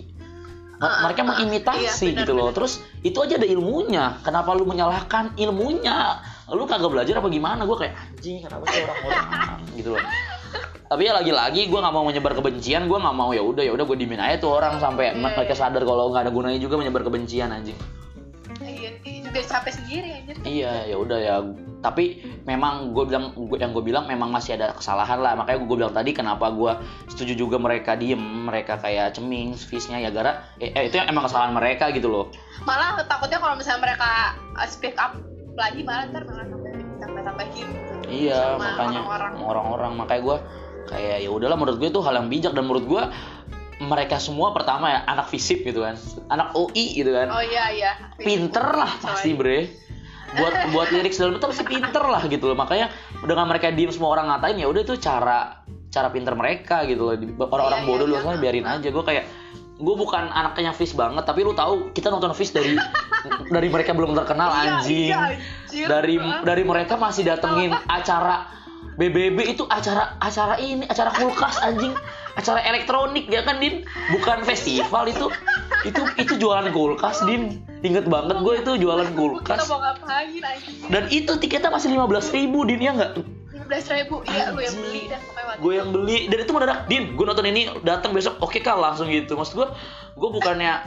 [0.79, 2.51] Ah, ah, Mereka mengimitasi Iya, gitu loh.
[2.51, 4.19] Terus itu aja ada ilmunya.
[4.27, 6.19] Kenapa lu menyalahkan ilmunya?
[6.51, 7.63] Lu kagak belajar apa gimana?
[7.63, 9.27] Gue kayak anjing, kenapa sih orang-orang
[9.79, 10.03] gitu loh.
[10.89, 13.85] Tapi ya lagi-lagi gue nggak mau menyebar kebencian, gue nggak mau ya udah ya udah
[13.85, 17.05] gue dimin aja tuh orang sampai Iya, mereka sadar kalau nggak ada gunanya juga menyebar
[17.05, 17.77] kebencian anjing.
[18.59, 21.37] iya sih, juga capek sendiri aja Iya ya udah ya.
[21.79, 22.05] Tapi
[22.43, 25.37] memang gue bilang gua- yang gue bilang memang masih ada kesalahan lah.
[25.37, 26.73] Makanya gue bilang tadi kenapa gue
[27.07, 31.53] setuju juga mereka diem, mereka kayak ceming, fisnya ya gara eh, eh, itu emang kesalahan
[31.53, 32.33] mereka gitu loh.
[32.61, 34.11] malah takutnya kalau misalnya mereka
[34.53, 35.15] uh, speak up
[35.55, 36.43] lagi malah ntar malah
[37.09, 37.69] tambah tambah tambahin
[38.09, 39.01] Iya Sama makanya
[39.41, 39.93] orang-orang.
[39.97, 40.37] makanya gue
[40.89, 42.53] kayak ya udahlah menurut gue itu hal yang bijak.
[42.57, 43.03] Dan menurut gue
[43.79, 45.95] mereka semua pertama ya anak fisip gitu kan,
[46.35, 47.93] anak UI gitu kan, oh iya iya.
[48.19, 49.71] Pinter lah pasti bre.
[50.35, 52.59] Buat buat lirik dalam itu pasti pinter lah gitu loh.
[52.59, 52.91] Makanya
[53.23, 55.63] dengan mereka diem semua orang ngatain ya udah itu cara
[55.95, 57.15] cara pinter mereka gitu loh.
[57.49, 58.13] Orang-orang Iya, iya, bodoh iya.
[58.19, 58.89] luar sana biarin aja.
[58.91, 59.25] Gue kayak
[59.79, 62.75] gue bukan anaknya Fish banget tapi lu tahu kita nonton Fish dari
[63.55, 65.11] dari mereka belum terkenal Iya, anjing.
[65.15, 65.87] iya, anjir.
[65.87, 68.51] dari dari mereka masih datengin acara
[68.99, 71.95] BBB itu acara acara ini acara kulkas anjing.
[72.35, 73.83] Acara elektronik ya kan din?
[74.15, 75.31] Bukan festival itu.
[75.87, 77.63] Itu itu jualan kulkas din.
[77.87, 79.71] Inget banget gue itu jualan kulkas.
[79.71, 80.91] anjing?
[80.91, 83.13] Dan itu tiketnya masih 15.000 ribu din ya nggak?
[83.23, 83.38] lima
[83.69, 84.25] belas ribu.
[84.25, 86.19] Iya lu yang beli dah pokoknya waktu gue yang beli.
[86.33, 89.37] Dan itu mendadak din gue nonton ini datang besok oke kak langsung gitu.
[89.37, 89.69] Maksud gue
[90.17, 90.83] gue bukannya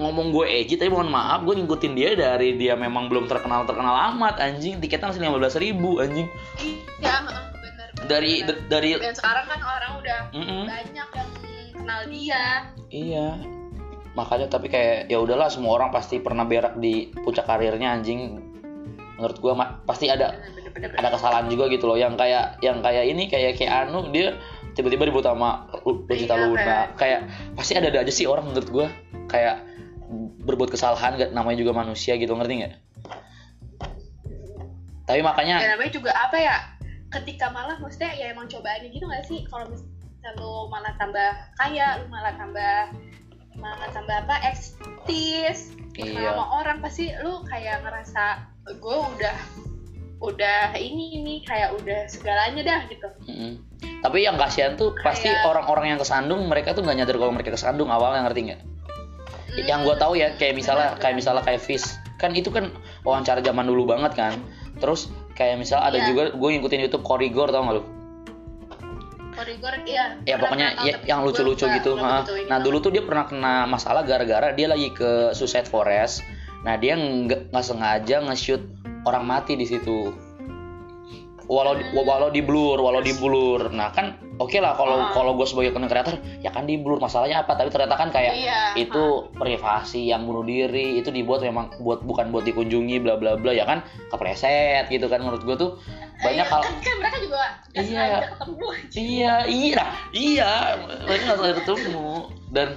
[0.00, 4.16] ngomong gue edgy tapi mohon maaf gue ngikutin dia dari dia memang belum terkenal terkenal
[4.16, 4.80] amat anjing.
[4.80, 6.26] Tiketnya masih 15.000 ribu anjing.
[6.98, 8.56] Iya heeh, bener dari bener.
[8.72, 10.64] dari dan sekarang kan orang udah Mm-mm.
[10.66, 11.30] banyak yang
[11.76, 12.44] kenal dia.
[12.88, 13.28] Iya.
[14.12, 18.40] Makanya tapi kayak ya udahlah semua orang pasti pernah berak di puncak karirnya anjing.
[19.16, 19.52] Menurut gue
[19.84, 21.98] pasti ada bener bener bener ada kesalahan juga gitu loh.
[21.98, 24.36] Yang kayak yang kayak ini kayak kayak Anu dia
[24.72, 26.78] tiba-tiba ribut sama Lu- Lucita Iya, Luna.
[26.96, 27.20] kayak
[27.52, 28.86] pasti ada ada aja sih orang menurut gua.
[29.28, 29.64] Kayak
[30.44, 32.74] berbuat kesalahan namanya juga manusia gitu ngerti nggak?
[35.08, 36.56] Tapi makanya ya namanya juga apa ya
[37.12, 39.44] ketika malah maksudnya ya emang cobaannya gitu gak sih?
[39.48, 42.94] Kalau misalnya lu malah tambah kaya lu malah tambah
[43.58, 46.32] malah tambah apa eksis iya.
[46.32, 48.40] sama orang pasti lu kayak ngerasa
[48.78, 49.36] gue udah
[50.22, 53.08] udah ini ini kayak udah segalanya dah gitu.
[53.26, 53.52] Mm-mm.
[53.98, 57.50] tapi yang kasihan tuh pasti Kayak- orang-orang yang kesandung mereka tuh nggak nyadar kalau mereka
[57.52, 58.60] kesandung awalnya ngerti nggak?
[59.60, 61.84] Yang gue tahu ya kayak misalnya Benar, kayak misalnya kayak Fis
[62.16, 62.70] kan itu kan
[63.02, 64.32] wawancara zaman dulu banget kan.
[64.78, 66.06] Terus kayak misal ada Iya.
[66.08, 67.82] juga gue ngikutin YouTube Korigor tau gak lu?
[69.32, 70.04] Korigor iya.
[70.22, 74.02] ya pokoknya ya, yang lucu-lucu nggak- gitu nggak nah dulu tuh dia pernah kena masalah
[74.02, 76.20] gara-gara dia lagi ke Suicide Forest.
[76.62, 78.62] Nah dia nggak nggak sengaja nge-shoot
[79.02, 80.12] orang mati di situ.
[81.42, 83.74] Walau di, walau di blur walau di blur.
[83.74, 85.10] Nah kan oke lah kalau Ah.
[85.10, 87.02] kalau gue sebagai content creator ya kan di blur.
[87.02, 87.58] Masalahnya apa?
[87.58, 88.60] Tapi ternyata kan kayak Iya.
[88.78, 93.52] itu privasi yang bunuh diri itu dibuat memang buat bukan buat dikunjungi bla bla bla.
[93.52, 93.82] Ya kan?
[94.08, 95.70] Kepleset gitu kan menurut gue tuh.
[96.22, 97.42] Banyak Iya, hal kan, kan mereka juga
[97.74, 98.18] nggak Iya.
[98.22, 98.68] ketemu.
[98.94, 99.84] Iya iya.
[100.14, 100.52] Iya.
[101.04, 102.10] Mereka nggak ketemu.
[102.54, 102.68] Dan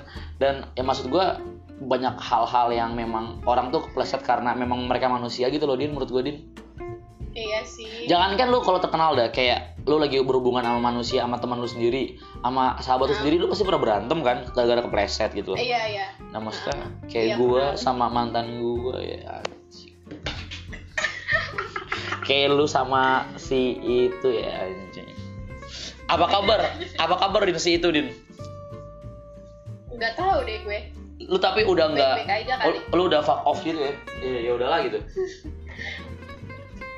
[0.42, 1.26] dan ya maksud gue
[1.76, 6.08] banyak hal-hal yang memang orang tuh kepleset karena memang mereka manusia gitu loh din menurut
[6.08, 6.38] gue din.
[7.36, 8.08] Iya sih.
[8.08, 12.16] Jangankan lu kalau terkenal dah kayak lu lagi berhubungan sama manusia sama teman lu sendiri
[12.40, 13.20] sama sahabat lu Hmm.
[13.20, 15.60] sendiri lu pasti pernah berantem kan gara-gara kepleset gitu loh.
[15.60, 16.06] Iya iya.
[16.32, 17.76] Nah maksudnya kayak Iya, gua pernah.
[17.76, 19.44] sama mantan gua ya
[22.26, 25.06] kayak lu sama si itu ya anjing.
[26.08, 26.60] Apa kabar?
[26.98, 28.10] Apa kabar din si itu din?
[29.92, 30.80] Nggak tahu deh gue
[31.26, 33.94] lu tapi udah nggak aja lu, lu udah fuck off gitu ya?
[34.22, 35.00] Ya ya udahlah gitu.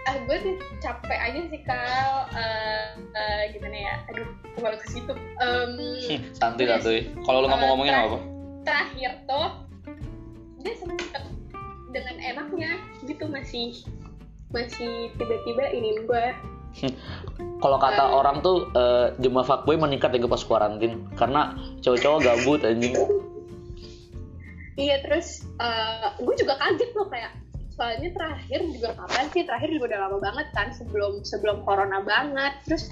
[0.07, 2.31] Ah gue tuh capek aja sih kal.
[2.31, 3.93] Eh, eh, gimana ya?
[4.07, 4.23] Aduh
[4.57, 5.11] malu ke situ.
[5.11, 5.75] Em,
[6.31, 7.11] santuy santuy.
[7.23, 8.17] Kalau lu nggak mau Eh, ngomongin apa?
[8.63, 9.47] terakhir tuh
[10.59, 11.23] dia sempet
[11.91, 12.71] dengan enaknya
[13.03, 13.79] gitu masih
[14.49, 16.25] masih tiba-tiba ini gue
[17.59, 18.11] kalau kata Eh.
[18.13, 22.91] orang tuh eh, jumlah fuckboy meningkat ya pas kuarantin karena cowok-cowok gabut anjing
[24.77, 27.33] iya terus eh, gue juga kaget loh kayak
[27.77, 29.43] soalnya terakhir juga kapan sih?
[29.45, 32.57] Terakhir juga udah lama banget kan sebelum sebelum corona banget.
[32.65, 32.89] Terus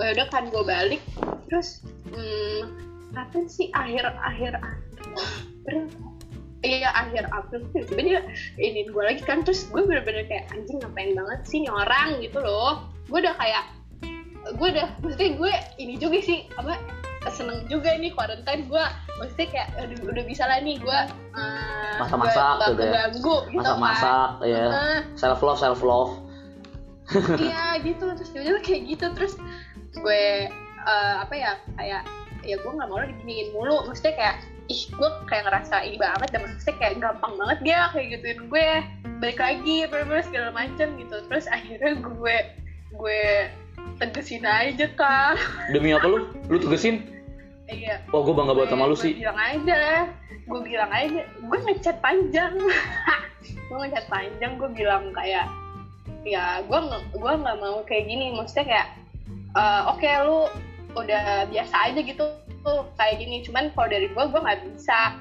[0.00, 1.02] eh, udah kan gue balik.
[1.52, 2.62] Terus hmm,
[3.12, 5.86] kapan sih akhir akhir April
[6.64, 8.20] iya akhir April tuh tiba dia
[8.56, 12.88] ini gue lagi kan terus gue bener-bener kayak anjing ngapain banget sih orang gitu loh.
[13.12, 13.64] Gue udah kayak
[14.56, 16.80] gue udah maksudnya gue ini juga sih apa
[17.32, 18.84] seneng juga nih quarantine gue
[19.20, 20.98] maksudnya kayak udah, udah bisa lah nih gue
[21.36, 22.74] uh, Masak-masak gitu ya.
[22.76, 25.00] keganggu gitu masak-masak kan ya Heeh.
[25.16, 26.12] self love self love
[27.40, 29.34] iya gitu terus tiba-tiba kayak gitu terus
[29.94, 30.50] gue
[30.84, 32.02] eh, apa ya kayak
[32.44, 33.88] ya gue nggak mau lo diginiin mulu.
[33.88, 34.36] Maksudnya kayak
[34.68, 38.68] ih gue kayak ngerasa ini banget dan maksudnya kayak gampang banget dia kayak gituin gue.
[39.20, 41.16] Balik lagi bener-bener segala macam gitu.
[41.28, 42.36] Terus akhirnya gue
[42.94, 43.24] gue
[43.98, 45.34] tegesin aja kan
[45.72, 46.28] demi apa lu?
[46.52, 47.13] Lu tugasin
[47.68, 47.96] iya.
[48.12, 49.12] Wah gue bangga banget sama lu gue sih?
[49.16, 49.82] bilang aja.
[50.44, 51.22] Gue bilang aja.
[51.24, 52.54] Gue ngechat panjang.
[53.68, 55.48] Gue ngechat panjang gue bilang kayak
[56.24, 56.78] ya gue
[57.12, 58.32] gue nggak mau kayak gini.
[58.32, 58.88] Maksudnya kayak
[59.56, 60.48] eh, oke lu
[60.94, 62.24] udah biasa aja gitu
[62.64, 63.44] tuh kayak gini.
[63.44, 65.16] Cuman kalau dari gue gue nggak bisa.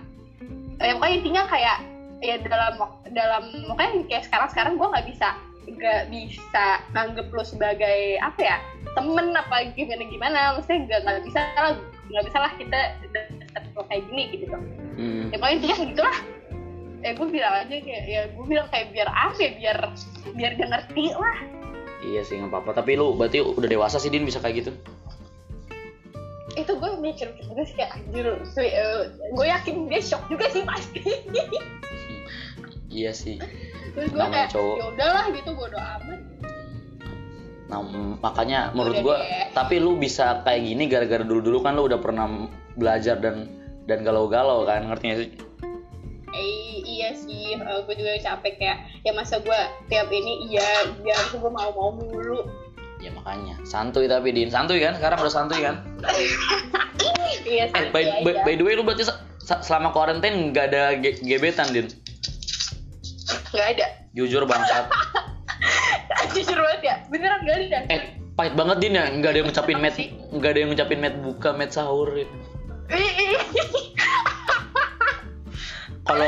[0.80, 1.78] Ya pokoknya intinya kayak
[2.24, 2.74] ya dalam
[3.12, 5.36] dalam makanya kayak sekarang sekarang gue nggak bisa
[5.68, 8.58] nggak bisa nganggep lu sebagai apa ya
[8.96, 11.76] temen apa gimana gimana maksudnya nggak nggak bisa lah
[12.14, 14.46] nggak bisa lah kita deket kayak gini gitu.
[14.94, 15.34] Hmm.
[15.34, 16.18] ya pokoknya intinya kayak gitulah
[17.04, 19.78] ya gue bilang aja kayak ya gue bilang kayak biar apa ya biar
[20.38, 21.38] biar dia ngerti lah.
[22.04, 22.72] Iya sih nggak apa-apa.
[22.80, 24.72] Tapi lu berarti udah dewasa sih din bisa kayak gitu?
[26.54, 28.26] Itu gue mikir juga sih kayak anjir
[29.34, 31.02] gue yakin dia shock juga sih pasti.
[32.94, 33.42] Iya sih.
[33.98, 34.76] Terus gue kayak cowok.
[34.78, 36.22] ya udahlah gitu bodo amat
[37.74, 37.82] nah
[38.22, 39.50] makanya menurut deh.
[39.58, 42.30] tapi lu bisa kayak gini gara-gara dulu-dulu kan lu udah pernah
[42.78, 43.50] belajar dan
[43.90, 45.30] dan galau-galau kan ngerti gak sih?
[46.34, 49.60] Eh iya sih gue juga capek kayak ya masa gue
[49.90, 52.46] tiap ini iya iya gue mau mau mulu.
[53.02, 54.48] Ya makanya santuy tapi din.
[54.54, 54.96] Santuy kan?
[54.96, 55.82] Sekarang udah santuy kan?
[57.44, 60.96] Iya eh by, by, by the way lu berarti se- se- selama karantin nggak ada
[60.96, 61.92] ge- gebetan din?
[63.52, 63.88] Nggak ada.
[64.16, 64.88] Jujur bangsat
[66.34, 68.02] jujur banget ya beneran nggak ada eh
[68.34, 69.06] pahit banget din ya.
[69.10, 69.94] Nggak ada yang ngucapin met
[70.34, 72.10] nggak ada yang ngucapin met buka met sahur
[76.04, 76.28] kalau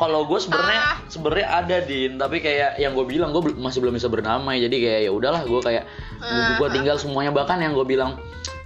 [0.00, 0.96] kalau gue sebenarnya Ah.
[1.06, 2.16] sebenarnya ada din.
[2.16, 4.64] Tapi kayak yang gue bilang gue masih belum bisa berdamai.
[4.64, 5.84] Jadi kayak ya udahlah gue kayak
[6.18, 6.56] Ah.
[6.56, 7.28] gue tinggal semuanya.
[7.30, 8.16] Bahkan yang gue bilang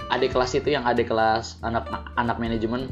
[0.08, 2.86] adik kelas itu yang adik kelas anak anak manajemen.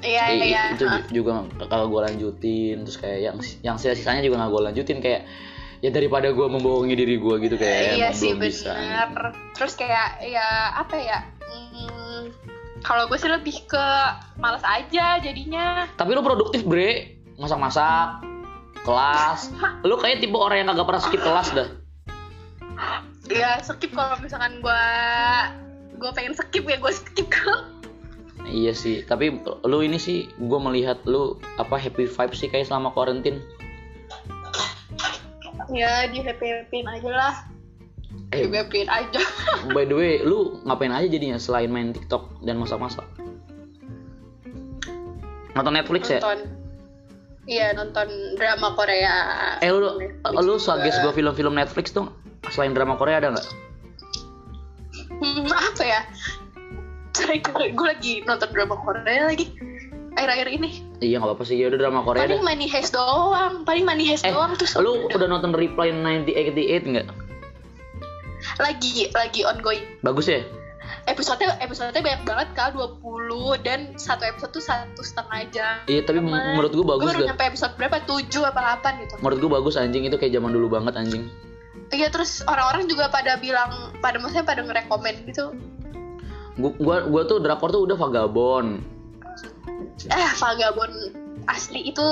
[0.00, 0.62] Iya i- iya.
[0.72, 2.84] itu ju- juga kalau gue lanjutin.
[2.84, 4.98] Terus kayak yang yang sisanya juga nggak gue lanjutin.
[5.00, 5.24] Kayak
[5.80, 8.72] ya daripada gue membohongi diri gue gitu kayak iya emang sih belum bisa.
[8.76, 9.24] bener.
[9.56, 12.20] Terus kayak ya apa ya hmm,
[12.84, 13.86] kalau gue sih lebih ke
[14.40, 15.88] malas aja jadinya.
[15.96, 17.16] Tapi lu produktif bre.
[17.40, 18.20] Masak-masak
[18.84, 19.52] kelas.
[19.88, 21.68] Lu kayak tipe orang yang kagak pernah skip kelas dah.
[23.28, 24.84] Ya skip kalau misalkan gue
[26.00, 27.64] gue pengen skip ya gue skip kalau.
[28.48, 29.36] Iya sih, tapi
[29.68, 33.44] lu ini sih gue melihat lu apa happy vibe sih kayak selama quarantine.
[35.72, 37.34] Ya di happy aja lah.
[38.30, 39.22] Eh, di happy aja.
[39.76, 43.06] by the way, lu ngapain aja jadinya selain main TikTok dan masak-masak?
[45.54, 46.20] Nonton Netflix ya?
[46.22, 46.40] nonton.
[47.50, 48.06] Iya nonton
[48.38, 49.14] drama Korea.
[49.58, 52.06] Eh lu Netflix lu suggest gua film-film Netflix tuh
[52.54, 53.48] selain drama Korea ada nggak?
[55.20, 56.00] Hmm, apa ya?
[57.74, 59.50] Gue lagi nonton drama Korea lagi.
[60.14, 62.44] Akhir-akhir ini Iya nggak apa-apa sih, ya udah drama Korea paling.
[62.44, 67.06] Money Heist doang paling Money Heist Eh, doang terus lu udah nonton Reply 1988 nggak?
[68.56, 70.40] lagi lagi ongoing Bagus ya?
[71.06, 73.00] episode episode banyak banget kak 20
[73.58, 76.54] dan satu episode tuh satu setengah jam Iya, tapi Aman.
[76.54, 77.28] menurut gua gue bagus baru dah.
[77.30, 80.68] nyampe episode berapa 7 apa 8 gitu Menurut gua bagus anjing itu kayak zaman dulu
[80.70, 81.24] banget anjing.
[81.90, 85.56] iya terus orang-orang juga pada bilang pada maksudnya pada ngerekomen gitu
[86.56, 88.84] Gua, gua gua tuh drakor tuh udah vagabond.
[90.10, 90.94] Eh Vagabond
[91.48, 92.06] asli itu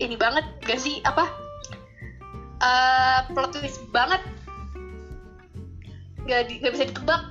[0.00, 1.28] ini banget gak sih apa
[2.62, 4.22] eh plot twist banget
[6.26, 7.22] gak, di, gak bisa ditebak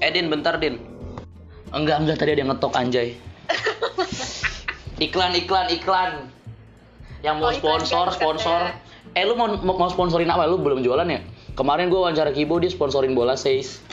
[0.00, 0.80] Eh Din, bentar Din.
[1.76, 3.12] Enggak, enggak tadi ada yang ngetok anjay.
[5.04, 6.32] iklan, iklan, iklan.
[7.20, 8.60] Yang mau Oh, sponsor, iklan, sponsor.
[8.72, 9.12] iklan.
[9.12, 10.48] Eh lu mau, mau mau sponsorin apa?
[10.48, 11.20] Lu belum jualan ya?
[11.52, 13.84] Kemarin gua wawancara Kibo dia sponsorin bola Seis.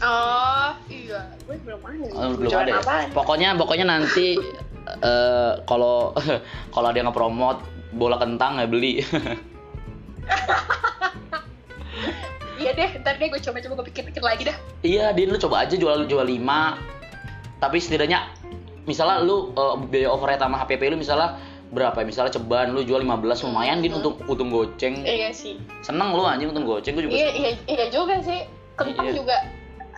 [0.00, 2.70] Oh iya gue belum ada Oh, belum ada.
[2.70, 2.78] ya?
[2.78, 3.06] apaan?
[3.10, 4.38] Pokoknya pokoknya nanti
[5.04, 6.14] eh, kalau
[6.74, 7.58] kalau ada yang ngepromot
[7.90, 9.00] bola kentang ya beli.
[12.58, 15.74] iya deh ntar deh gue coba-coba gue pikir-pikir lagi dah iya, Din lu coba aja
[15.74, 16.42] jual jual 5.
[17.58, 18.30] Tapi setidaknya
[18.84, 21.38] misalnya lu eh, biaya overhead sama HPP lu misalnya
[21.68, 22.06] berapa ya?
[22.06, 25.02] Misalnya ceban lu jual 15 lumayan Din untuk untung goceng.
[25.02, 27.14] iya sih Seneng lu anjing untung goceng gua juga.
[27.14, 29.14] iya iya iya juga sih kentang Iya.
[29.16, 29.36] juga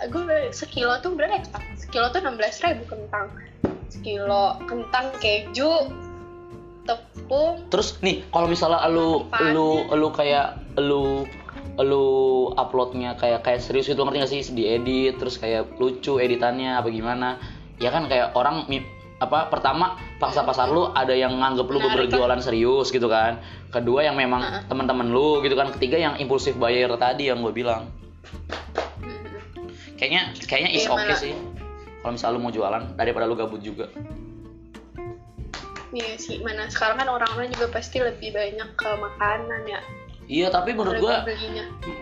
[0.09, 1.65] gue sekilo tuh berapa ya kentang?
[1.77, 3.27] sekilo tuh enam belas ribu kentang.
[3.91, 5.91] Sekilo kentang keju
[6.87, 7.67] tepung.
[7.69, 11.27] Terus nih kalau misalnya lu Apaan lu lu kayak lu
[11.81, 12.07] lu
[12.57, 14.41] uploadnya kayak kayak serius itu ngerti gak sih?
[14.55, 17.37] Diedit terus kayak lucu editannya apa gimana?
[17.81, 18.69] Ya kan kayak orang
[19.21, 23.41] apa pertama pasar pasar lu ada yang nganggep lu Menarik, berjualan serius gitu kan.
[23.69, 24.63] Kedua yang memang Heeh.
[24.69, 25.69] teman-teman lu gitu kan.
[25.77, 27.89] Ketiga yang impulsif buyer tadi yang gue bilang
[30.01, 31.15] kayaknya kayaknya is Iya, oke mana?
[31.15, 31.37] sih.
[32.01, 33.93] Kalau misalnya lu mau jualan daripada lu gabut juga.
[35.91, 39.81] Iya sih, mana sekarang kan orang-orang juga pasti lebih banyak ke makanan ya.
[40.31, 41.27] iya tapi menurut gua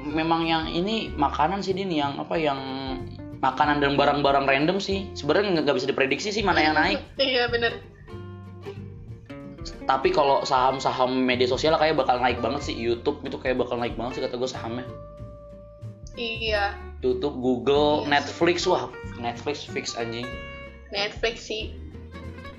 [0.05, 2.61] memang yang ini makanan sih din yang apa yang
[3.41, 5.09] makanan dan barang-barang random sih.
[5.17, 7.01] Sebenarnya nggak nggak bisa diprediksi sih mana yang naik.
[7.19, 7.81] Iya bener.
[9.89, 12.77] tapi kalau saham-saham media sosial kayak bakal naik banget sih.
[12.77, 14.85] YouTube itu kayak bakal naik banget sih kata gue sahamnya.
[16.13, 18.11] Iya, YouTube Google sih.
[18.11, 20.27] Netflix wah Netflix fix anjing
[20.89, 21.71] Netflix sih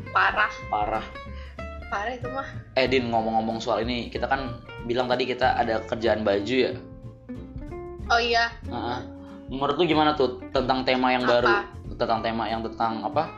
[0.10, 1.06] parah, parah
[1.90, 2.46] parah itu mah.
[2.74, 6.74] eh din ngomong-ngomong soal ini kita kan bilang tadi kita ada kerjaan baju ya
[8.10, 9.00] Oh iya, Heeh.
[9.54, 11.34] menurut lu gimana tuh tentang tema yang Apa?
[11.38, 11.54] baru
[11.94, 13.30] tentang tema yang tentang apa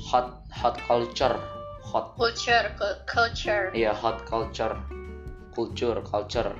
[0.00, 1.36] hot hot culture
[1.84, 3.68] hot culture, cu- culture.
[3.72, 4.80] Iya hot culture,
[5.52, 6.56] culture, culture.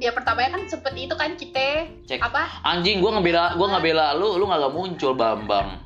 [0.00, 2.24] Ya pertamanya kan sempet itu kan kita Cek.
[2.24, 2.48] apa?
[2.64, 5.76] Anjing, gua ngebela, gua nggak bela lu, lu nggak muncul Bambang.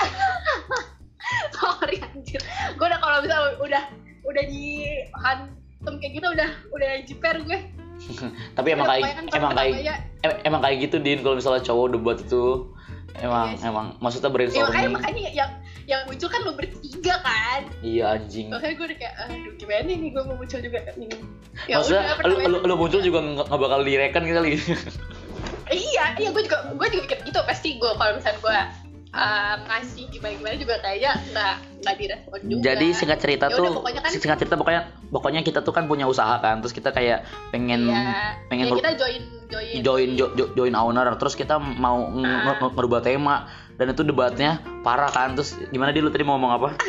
[1.52, 2.40] Sorry anjir.
[2.80, 3.82] Gue udah kalau bisa udah
[4.24, 7.58] udah di hantem kayak gitu udah udah jiper gue.
[8.56, 9.76] Tapi emang Udah, kayak, kan emang kayak,
[10.24, 11.20] em- emang kayak gitu din.
[11.20, 12.44] Kalau misalnya cowok debat itu,
[13.20, 13.66] emang, Iya sih.
[13.66, 14.92] emang, maksudnya Ya, makanya brainstorming.
[14.92, 15.50] makanya yang
[15.84, 17.60] yang muncul kan lo bertiga kan.
[17.80, 18.46] Iya anjing.
[18.48, 21.06] Makanya gue udah kayak, aduh gimana nih gue mau muncul juga ini.
[21.64, 24.52] Ya Maksudnya udah, pertamanya- lu, lu muncul juga nggak nggak bakal direken kali.
[25.68, 28.58] iya iya gue juga gue juga mikir gitu pasti gue kalau misalnya gue
[29.10, 32.62] uh, ngasih gimana gimana juga kayaknya nggak nggak direspon juga.
[32.64, 36.04] Jadi singkat cerita Ya tuh, pokoknya kan- singkat cerita pokoknya, pokoknya kita tuh kan punya
[36.04, 39.74] usaha kan, terus kita kayak pengen ya, pengen ya kita join join.
[39.80, 42.68] join jo- jo- join owner terus kita mau ng- Ah.
[42.68, 44.50] ngerubah tema dan itu debatnya
[44.80, 46.68] parah kan terus gimana dia lu tadi mau ngomong apa?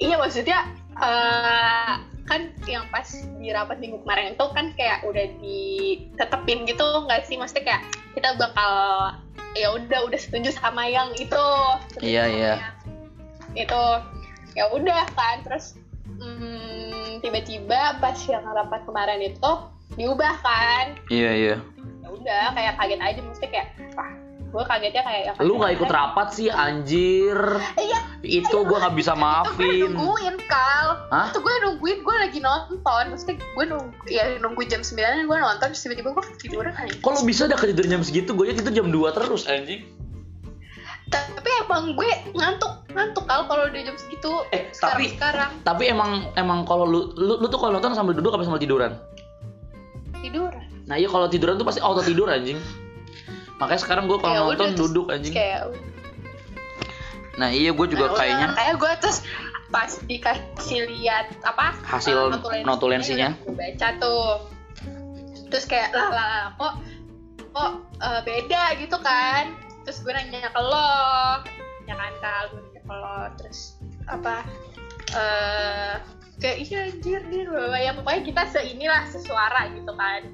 [0.00, 0.64] Iya maksudnya
[0.96, 1.92] eh,
[2.24, 3.04] kan yang pas
[3.36, 7.36] di rapat minggu kemarin itu kan kayak udah ditetepin gitu nggak sih?
[7.36, 8.72] Maksudnya kayak kita bakal
[9.58, 11.46] ya udah udah setuju sama yang itu.
[12.02, 12.54] Iya, iya.
[13.54, 13.84] itu.
[14.54, 19.52] Ya udah kan terus hmm, tiba-tiba pas yang rapat kemarin itu
[19.94, 20.98] diubah kan?
[21.10, 21.56] Iya iya.
[22.02, 24.10] Ya udah kayak kaget aja maksudnya kayak wah
[24.50, 27.38] gue kagetnya kayak yang lu nggak ikut rapat sih anjir.
[27.78, 28.00] Iya.
[28.20, 29.90] Itu gua nggak bisa itu gue maafin.
[29.94, 30.86] nungguin kal.
[31.14, 31.30] Hah?
[31.30, 33.04] itu gue nungguin gue lagi nonton.
[33.14, 36.24] Maksudnya gue nunggu ya nunggu jam 9 gue nonton terus tiba-tiba gue
[37.00, 38.34] kok lu bisa ada ketidur jam segitu?
[38.34, 39.86] Gue itu jam 2 terus anjing.
[41.10, 44.30] Tapi emang gue ngantuk ngantuk kal kalau udah jam segitu.
[44.50, 45.50] Eh, sekarang tapi- sekarang.
[45.62, 48.98] Tapi emang emang kalau lu, lu lu tuh kalau nonton sambil duduk apa sambil tiduran?
[50.20, 50.68] tiduran.
[50.84, 52.60] Nah iya kalau tiduran tuh pasti auto tidur anjing.
[53.60, 55.34] Makanya sekarang gue kalau Ya nonton udah, terus duduk anjing.
[55.36, 55.60] kayak
[57.36, 58.46] Nah iya gue juga Nah, kayaknya.
[58.56, 59.18] Kayak gue terus
[59.70, 63.28] pas dikasih lihat apa Hasil uh, notulensinya, notulensinya.
[63.54, 64.28] baca tuh.
[65.52, 66.74] Terus kayak lah lah lah, kok
[67.52, 69.54] kok uh, beda gitu kan?
[69.84, 70.92] Terus gue nanya ke lo.
[71.84, 73.18] Ya kan kal gue nanya ke lo.
[73.38, 73.76] Terus
[74.08, 74.42] apa
[75.10, 75.94] eh
[76.40, 77.44] kayak iya anjir nih
[77.84, 80.28] ya pokoknya kita seinilah sesuara gitu kan.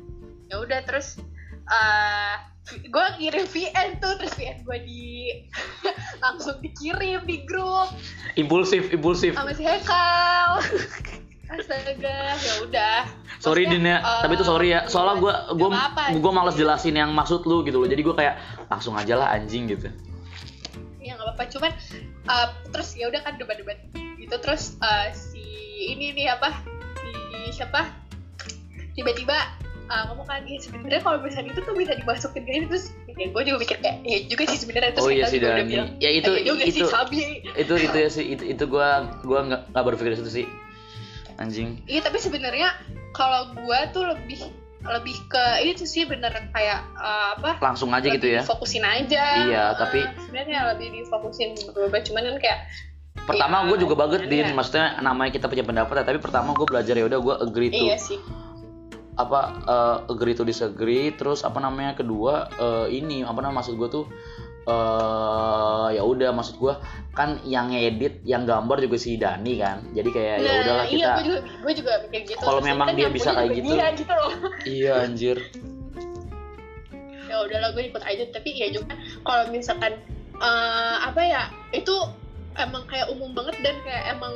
[0.46, 1.18] Ya udah terus
[1.66, 2.34] eh
[2.66, 5.04] gue kirim VN tuh terus VN gue di
[6.24, 7.94] langsung dikirim di grup
[8.34, 9.38] impulsif impulsif.
[9.38, 10.58] sama si Hekal
[11.54, 13.06] astaga ya udah
[13.36, 14.80] Sorry Din Maksudnya, ya, eh, tapi itu sorry ya.
[14.88, 15.68] Soalnya gue gue
[16.18, 17.88] gue males jelasin yang maksud lu gitu loh.
[17.88, 18.34] Jadi gue kayak
[18.72, 19.92] langsung aja lah anjing gitu.
[20.98, 21.72] ya nggak apa-apa cuman
[22.26, 23.78] uh, terus ya udah kan debat-debat
[24.18, 25.46] gitu terus uh, si
[25.94, 26.50] ini nih apa
[26.98, 27.94] si siapa
[28.98, 29.38] tiba-tiba
[29.86, 33.26] uh, ngomong kan ya sebenarnya kalau misalnya itu tuh bisa dimasukin ke ini terus ya
[33.26, 35.64] gue juga mikir kayak ya juga sih sebenarnya terus Oh iya sih Dani.
[35.64, 38.88] bilang, Ya itu "Eh, juga itu sih Sabi itu itu ya sih itu itu gue
[39.22, 40.46] gue nggak nggak berpikir di situ sih.
[41.36, 41.84] Anjing.
[41.84, 42.72] iya tapi sebenarnya
[43.12, 44.40] kalau gue tuh lebih
[44.86, 48.40] lebih ke itu sih bener kayak uh, apa Langsung aja gitu ya.
[48.40, 49.44] Fokusin aja.
[49.44, 52.60] Iya, Uh, tapi- sebenarnya lebih difokusin cuman kan kayak
[53.26, 56.62] Pertama Iya, gue juga banget din, maksudnya namanya kita punya pendapat ya, tapi pertama gue
[56.62, 58.22] belajar ya udah gue agree to iya sih.
[59.16, 63.88] Apa eh, agree to disagree, terus apa namanya kedua eh, ini apa namanya maksud gue
[63.88, 64.06] tuh
[64.66, 66.74] eh ya udah maksud gue
[67.14, 70.90] kan yang ngedit, yang gambar juga si Dani kan, jadi kayak ya Nah, udahlah iya,
[70.90, 72.42] kita gue juga gue juga gitu.
[72.42, 73.72] Kalau memang kan dia bisa kayak gitu.
[73.72, 74.30] Dia gitu loh.
[74.66, 75.38] iya anjir.
[77.26, 78.94] ya udahlah gue ikut aja tapi ya juga
[79.26, 79.98] kalau misalkan
[80.40, 81.42] eh, apa ya
[81.74, 81.94] itu
[82.58, 84.34] emang kayak umum banget dan kayak emang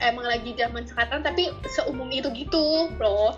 [0.00, 3.36] emang lagi zaman sekarang tapi seumum itu gitu loh.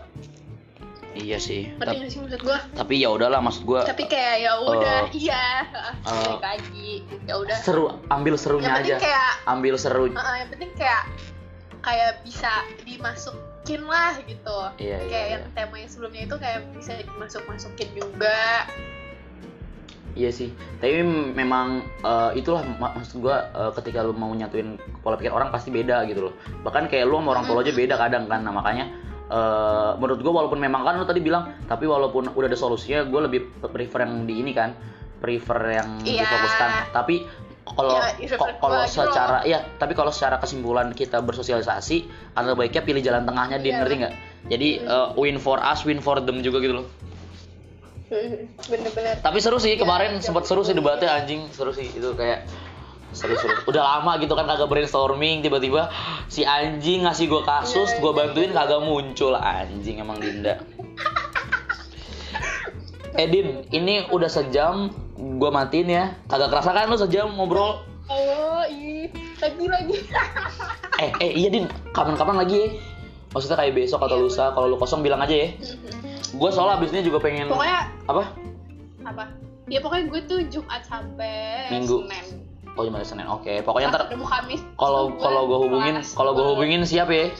[1.18, 1.74] Iya sih.
[1.74, 2.58] Tapi, sih maksud gue?
[2.72, 6.90] tapi ya udahlah maksud gue Tapi kayak ya udah Eh, iya, eh, balik lagi.
[7.26, 7.58] Ya udah.
[7.58, 8.96] seru, ambil serunya Yang aja.
[9.02, 10.04] kayak Ambil seru.
[10.08, 11.02] Heeh, yang penting kayak
[11.78, 12.52] kayak bisa
[12.82, 15.34] dimasukin lah gitu Iya, iya, kayak iya.
[15.34, 18.66] yang tema yang sebelumnya itu kayak bisa dimasuk masukin juga
[20.12, 20.98] Iya sih, tapi
[21.32, 25.70] memang eh, itulah mak- maksud gua eh, ketika lu mau nyatuin pola pikir orang pasti
[25.70, 26.34] beda gitu loh.
[26.60, 28.42] Bahkan kayak lu sama orang tua aja beda kadang kan.
[28.42, 28.90] Nah, makanya
[29.28, 33.24] eh, menurut gua walaupun memang kan lu tadi bilang, tapi walaupun udah ada solusinya, gua
[33.24, 34.72] lebih prefer yang di ini kan,
[35.18, 36.24] prefer yang Iya.
[36.24, 36.70] difokuskan.
[36.90, 37.16] Tapi
[37.68, 42.80] kalau Iya, ko- kalau gitu secara ya, tapi kalau secara kesimpulan kita bersosialisasi, alangkah baiknya
[42.80, 43.78] pilih jalan tengahnya, Din, Iya.
[43.78, 44.14] ngerti nggak?
[44.48, 46.88] Jadi eh, win for us, win for them juga gitu loh.
[48.64, 52.08] bener-bener Tapi seru sih Iya, kemarin iya, sempat seru sih debatnya anjing seru sih itu
[52.16, 52.48] kayak
[53.12, 53.64] seru-seru.
[53.68, 55.88] Udah lama gitu kan kagak brainstorming tiba-tiba
[56.28, 60.60] si anjing ngasih gua kasus, Iya, gua iya, bantuin kagak muncul anjing emang Dinda.
[63.18, 64.92] Edin, ini udah sejam
[65.40, 66.04] gua matiin ya.
[66.30, 67.84] Kagak kerasa kan lu sejam ngobrol?
[68.08, 69.96] oh ih lagi lagi
[71.04, 72.68] Eh, eh iya Din, kapan-kapan lagi ya.
[73.36, 75.48] Maksudnya kayak besok atau Iya, lusa, kalau lu kosong bilang aja ya.
[76.34, 78.24] Gua soalnya abis ini juga pengen pokoknya apa?
[79.08, 79.24] apa
[79.68, 82.04] ya pokoknya gue tuh Jumat sampai Minggu.
[82.04, 82.47] Senin
[82.78, 83.26] Oh, cuma Senin.
[83.26, 84.06] Oke, pokoknya ntar
[84.78, 87.34] kalau kalau gue hubungin kalau gue hubungin siap ya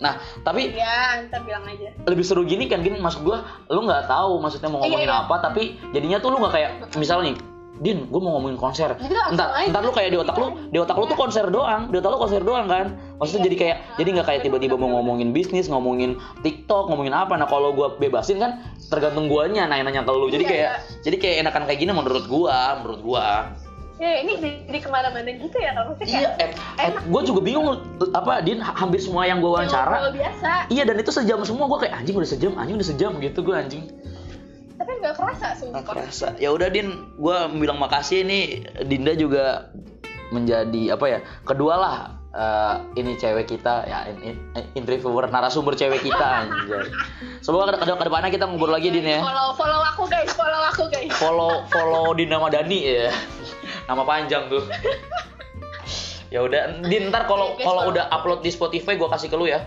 [0.00, 3.36] nah tapi ya ntar bilang aja lebih seru gini kan gini maksud gue
[3.68, 5.20] lu nggak tahu maksudnya mau Iya, ngomongin iya.
[5.28, 7.36] apa tapi jadinya tuh lu nggak kayak misalnya nih
[7.80, 8.92] Din, gue mau ngomongin konser.
[9.00, 12.12] Entar, entar lu kayak di otak lu, di otak lu tuh konser doang, di otak
[12.12, 12.92] lu konser doang kan.
[13.16, 13.46] Maksudnya Iya.
[13.48, 17.40] jadi kayak, jadi nggak kayak tiba-tiba mau ngomongin bisnis, ngomongin TikTok, ngomongin apa.
[17.40, 18.60] Nah kalau gue bebasin kan,
[18.92, 20.28] tergantung guanya nanya-nanya ke lu.
[20.28, 20.76] Jadi Iya, kayak, iya.
[21.08, 23.26] jadi kayak enakan kayak gini menurut gua, menurut gua.
[24.00, 24.32] Ya ini
[24.64, 27.66] jadi ke mana-mana gitu ya kalau maksudnya Iya, eh, eh, gue juga bingung
[28.10, 31.68] apa Din ha- hampir semua yang gue wawancara ngobrol biasa Iya dan itu sejam semua
[31.68, 33.84] gue kayak anjing udah sejam, anjing udah sejam gitu gue anjing.
[34.74, 36.26] tapi nggak kerasa Nggak sumpah kerasa.
[36.34, 39.68] Ya udah Din, gue bilang makasih ini Dinda juga
[40.30, 41.96] menjadi apa ya kedua lah
[42.32, 44.36] eh, ini cewek kita ya in, in,
[44.74, 46.88] interviewer narasumber cewek kita anjay.
[47.40, 49.20] Semoga ke, ke, ke depannya kita ngobrol lagi Din ya.
[49.20, 53.12] follow follow aku guys follow aku guys Follow follow Dinda sama Dani ya.
[53.90, 54.62] Nama panjang tuh.
[56.30, 56.78] Ya udah,
[57.10, 59.66] ntar kalau kalau udah upload di Spotify gue kasih ke lu ya.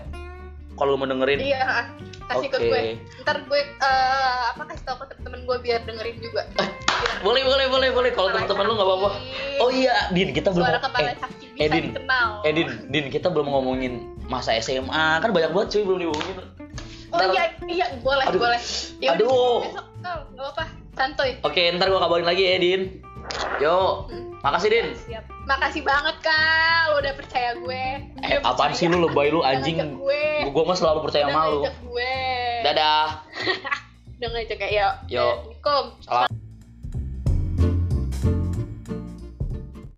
[0.80, 1.36] Kalau lu mau dengerin.
[1.36, 1.92] iya
[2.24, 2.68] kasih ke Oke.
[2.72, 2.80] gue
[3.20, 6.72] ntar gue eh, apa kasih tau ke temen-temen gue biar dengerin juga Biar
[7.20, 8.10] Boleh, boleh, boleh, boleh.
[8.16, 9.08] Kalau Suara teman-teman lu nggak apa-apa.
[9.60, 11.84] Oh iya, Din, kita belum suara kepala eh, eh, bisa Din.
[11.92, 12.52] dikenal Eh,
[12.88, 13.92] Din, kita belum ngomongin
[14.24, 15.20] masa SMA.
[15.20, 16.36] Kan banyak banget cuy belum diomongin.
[17.12, 18.40] oh Ntar- iya iya boleh Aduh.
[18.40, 18.60] boleh
[18.98, 19.56] ya udah, Aduh.
[19.68, 20.64] besok kal nggak apa
[20.96, 22.82] santuy Oke, ntar gua kabarin lagi ya, Din.
[23.56, 24.06] Yo,
[24.40, 24.86] makasih Din.
[24.98, 25.24] Siap.
[25.44, 27.84] Makasih banget kak, lo udah percaya gue.
[28.18, 28.78] Eh, Udah apaan percaya.
[28.78, 29.76] sih lu lebay lu anjing?
[29.94, 30.24] gue.
[30.48, 31.60] Gua mah selalu percaya Udah sama lu.
[31.62, 32.14] ngajak gue.
[32.62, 33.06] Dadah.
[34.16, 34.94] Udah ngajak kayak, yuk.
[35.10, 35.34] Yuk.
[35.54, 35.84] Assalamualaikum.
[36.00, 36.33] Salam.